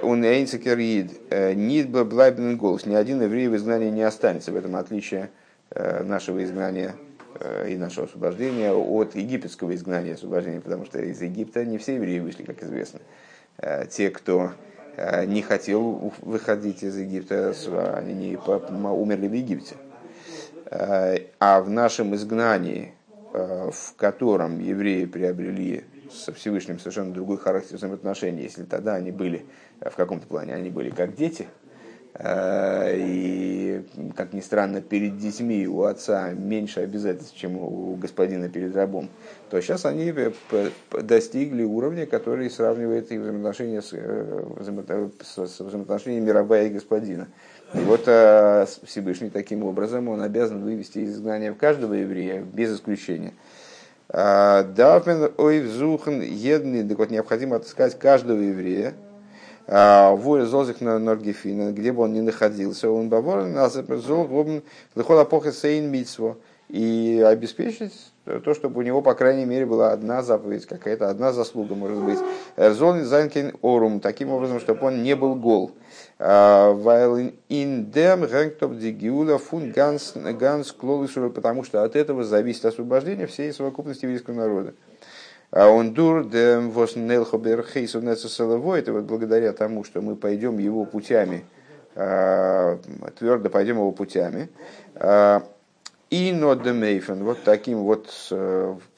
он 0.03 0.25
эйнцекерид, 0.25 1.31
нид 1.55 1.91
блайбен 1.91 2.57
голос, 2.57 2.87
ни 2.87 2.95
один 2.95 3.23
еврей 3.23 3.49
в 3.49 3.57
изгнании 3.57 3.91
не 3.91 4.03
останется, 4.03 4.53
в 4.53 4.57
этом 4.57 4.75
отличие 4.75 5.31
нашего 5.71 6.43
изгнания. 6.43 6.95
Э, 6.97 7.10
и 7.69 7.77
нашего 7.77 8.07
освобождения 8.07 8.73
от 8.73 9.15
египетского 9.15 9.75
изгнания 9.75 10.15
освобождения, 10.15 10.61
потому 10.61 10.85
что 10.85 11.01
из 11.01 11.21
Египта 11.23 11.65
не 11.65 11.79
все 11.79 11.95
евреи 11.95 12.19
вышли, 12.19 12.43
как 12.43 12.63
известно. 12.63 13.01
Э, 13.59 13.87
те, 13.87 14.11
кто 14.11 14.53
э, 14.97 15.25
не 15.27 15.43
хотел 15.43 16.13
выходить 16.23 16.83
из 16.83 16.97
Египта, 16.97 17.55
они 17.97 18.15
не 18.15 18.37
умерли 18.37 19.29
в 19.29 19.33
Египте. 19.33 19.77
А 20.71 21.61
в 21.61 21.69
нашем 21.69 22.15
изгнании, 22.15 22.95
в 23.33 23.97
котором 23.97 24.61
евреи 24.61 25.05
приобрели 25.05 25.83
со 26.13 26.33
Всевышним 26.33 26.79
совершенно 26.79 27.13
другой 27.13 27.39
характер 27.39 27.77
взаимоотношений, 27.77 28.43
если 28.43 28.63
тогда 28.65 28.95
они 28.95 29.11
были 29.11 29.47
в 29.81 29.97
каком-то 29.97 30.29
плане, 30.29 30.55
они 30.55 30.71
были 30.71 30.91
как 30.91 31.17
дети– 31.17 31.49
Э, 31.60 31.60
и, 32.23 33.83
как 34.15 34.35
ни 34.35 34.41
странно, 34.41 34.83
перед 34.83 35.17
детьми 35.17 35.67
у 35.67 35.85
отца 35.85 36.33
меньше 36.33 36.81
обязательств, 36.81 37.35
чем 37.35 37.57
у 37.57 37.95
господина 37.95 38.51
перед 38.51 38.77
рабом, 38.77 39.09
то 39.49 39.59
сейчас 39.63 39.87
они 39.87 40.13
достигли 40.91 41.63
уровня, 41.63 42.05
который 42.05 42.51
сравнивает 42.51 43.11
их 43.11 43.21
взаимоотношения 43.21 43.81
с, 43.81 43.95
э, 43.95 44.45
с 45.23 45.61
взаимоотношениями 45.61 46.29
раба 46.29 46.61
и 46.61 46.69
господина. 46.69 47.29
И 47.73 47.79
вот 47.79 48.03
э, 48.07 48.67
Всевышний 48.85 49.31
таким 49.31 49.65
образом 49.65 50.09
он 50.09 50.21
обязан 50.21 50.63
вывести 50.63 50.99
из 50.99 51.15
изгнания 51.15 51.55
каждого 51.55 51.95
еврея, 51.95 52.43
без 52.43 52.75
исключения. 52.75 53.33
Дафмен 54.13 55.33
ой 55.39 55.61
взухен 55.61 56.21
едный, 56.21 56.87
так 56.87 56.99
вот 56.99 57.11
необходимо 57.11 57.57
отыскать 57.57 57.97
каждого 57.97 58.41
еврея, 58.41 58.93
а, 59.73 60.15
Воля 60.17 60.47
зозик 60.47 60.81
на 60.81 60.99
Норгефина, 60.99 61.71
где 61.73 61.93
бы 61.93 62.03
он 62.03 62.13
ни 62.13 62.21
находился, 62.21 62.91
он 62.91 63.09
бавор 63.09 63.45
назапрзол 63.45 64.25
гобн 64.25 64.63
лихола 64.97 65.25
поха 65.25 65.53
сейн 65.53 65.89
митсво. 65.91 66.37
и 66.71 67.25
обеспечить 67.27 67.93
то, 68.45 68.55
чтобы 68.55 68.79
у 68.81 68.83
него, 68.83 69.03
по 69.03 69.15
крайней 69.15 69.45
мере, 69.45 69.67
была 69.67 69.93
одна 69.93 70.23
заповедь, 70.23 70.67
какая-то 70.67 71.09
одна 71.09 71.33
заслуга, 71.33 71.75
может 71.75 71.99
быть. 71.99 72.19
Зон 72.57 73.05
Занкин 73.05 73.55
Орум, 73.63 73.99
таким 73.99 74.31
образом, 74.31 74.61
чтобы 74.61 74.87
он 74.87 75.03
не 75.03 75.17
был 75.17 75.35
гол. 75.35 75.73
Weil 76.19 77.35
in 77.49 77.91
dem 77.91 78.25
Рэнгтоп 78.25 78.77
Дигиула 78.77 79.39
фун 79.39 79.73
ганс 79.73 80.13
ганс 80.15 80.73
потому 80.73 81.65
что 81.65 81.83
от 81.83 81.97
этого 81.97 82.23
зависит 82.25 82.65
освобождение 82.67 83.27
всей 83.27 83.53
совокупности 83.53 84.05
еврейского 84.05 84.35
народа. 84.35 84.75
А 85.51 85.69
он 85.69 85.95
дур 85.95 86.29
дем 86.29 86.71
вос 86.71 86.97
нелхобер 86.97 87.65
хейсу 87.67 88.01
это 88.01 88.93
вот 88.93 89.05
благодаря 89.05 89.53
тому, 89.53 89.85
что 89.85 90.01
мы 90.01 90.17
пойдем 90.17 90.59
его 90.59 90.85
путями, 90.85 91.45
а, 91.97 92.79
твердо 93.19 93.51
пойдем 93.51 93.77
его 93.77 93.93
путями. 93.93 94.49
А, 94.95 95.43
и 96.11 96.33
нодемейфен, 96.33 97.23
вот 97.23 97.39
таким 97.45 97.79
вот, 97.79 98.11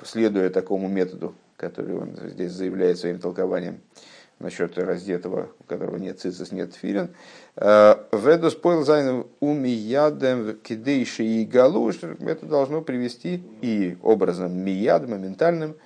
следуя 0.02 0.48
такому 0.48 0.88
методу, 0.88 1.34
который 1.58 1.94
он 1.94 2.16
здесь 2.16 2.52
заявляет 2.52 2.98
своим 2.98 3.18
толкованием, 3.18 3.80
насчет 4.42 4.76
раздетого, 4.78 5.48
у 5.60 5.64
которого 5.64 5.96
нет 5.96 6.20
цицис, 6.20 6.52
нет 6.52 6.74
филин. 6.74 7.10
Э, 7.56 7.96
Ведус 8.12 8.54
поил 8.54 8.84
зайн 8.84 9.26
умиядем 9.40 10.58
кидейши 10.62 11.24
и 11.24 11.44
галуш. 11.44 12.00
Это 12.20 12.46
должно 12.46 12.82
привести 12.82 13.42
и 13.62 13.96
образом 14.02 14.58
мияд, 14.58 15.08
моментальным, 15.08 15.76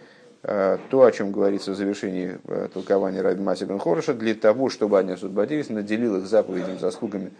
то, 0.91 1.05
о 1.05 1.11
чем 1.11 1.33
говорится 1.33 1.73
в 1.73 1.75
завершении 1.75 2.39
э, 2.45 2.69
толкования 2.73 3.21
Раби 3.21 3.43
Масибен 3.43 3.81
Хороша, 3.81 4.15
для 4.15 4.35
того, 4.35 4.71
чтобы 4.71 4.99
они 4.99 5.13
освободились, 5.13 5.71
наделил 5.71 6.19
их 6.19 6.27
заповедями, 6.27 6.79
заслугами, 6.79 7.33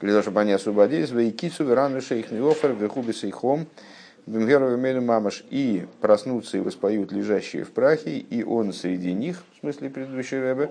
для 0.00 0.10
того, 0.12 0.22
чтобы 0.22 0.40
они 0.40 0.52
освободились, 0.52 1.10
в 1.10 1.28
Икицу, 1.28 1.64
Верану, 1.64 2.00
Шейхный 2.00 2.40
Офер, 2.40 2.72
Верхуби 2.72 3.12
Сейхом, 3.12 3.66
Бенгерова 4.26 4.76
Мамаш 5.00 5.44
и 5.50 5.86
проснутся 6.00 6.56
и 6.56 6.60
воспоют 6.60 7.12
лежащие 7.12 7.64
в 7.64 7.70
прахе, 7.70 8.16
и 8.16 8.42
он 8.42 8.72
среди 8.72 9.12
них, 9.12 9.44
в 9.56 9.60
смысле 9.60 9.90
предыдущей 9.90 10.38
рэбе, 10.38 10.70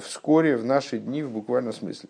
вскоре 0.00 0.56
в 0.56 0.64
наши 0.64 0.98
дни 0.98 1.24
в 1.24 1.30
буквальном 1.30 1.72
смысле. 1.72 2.08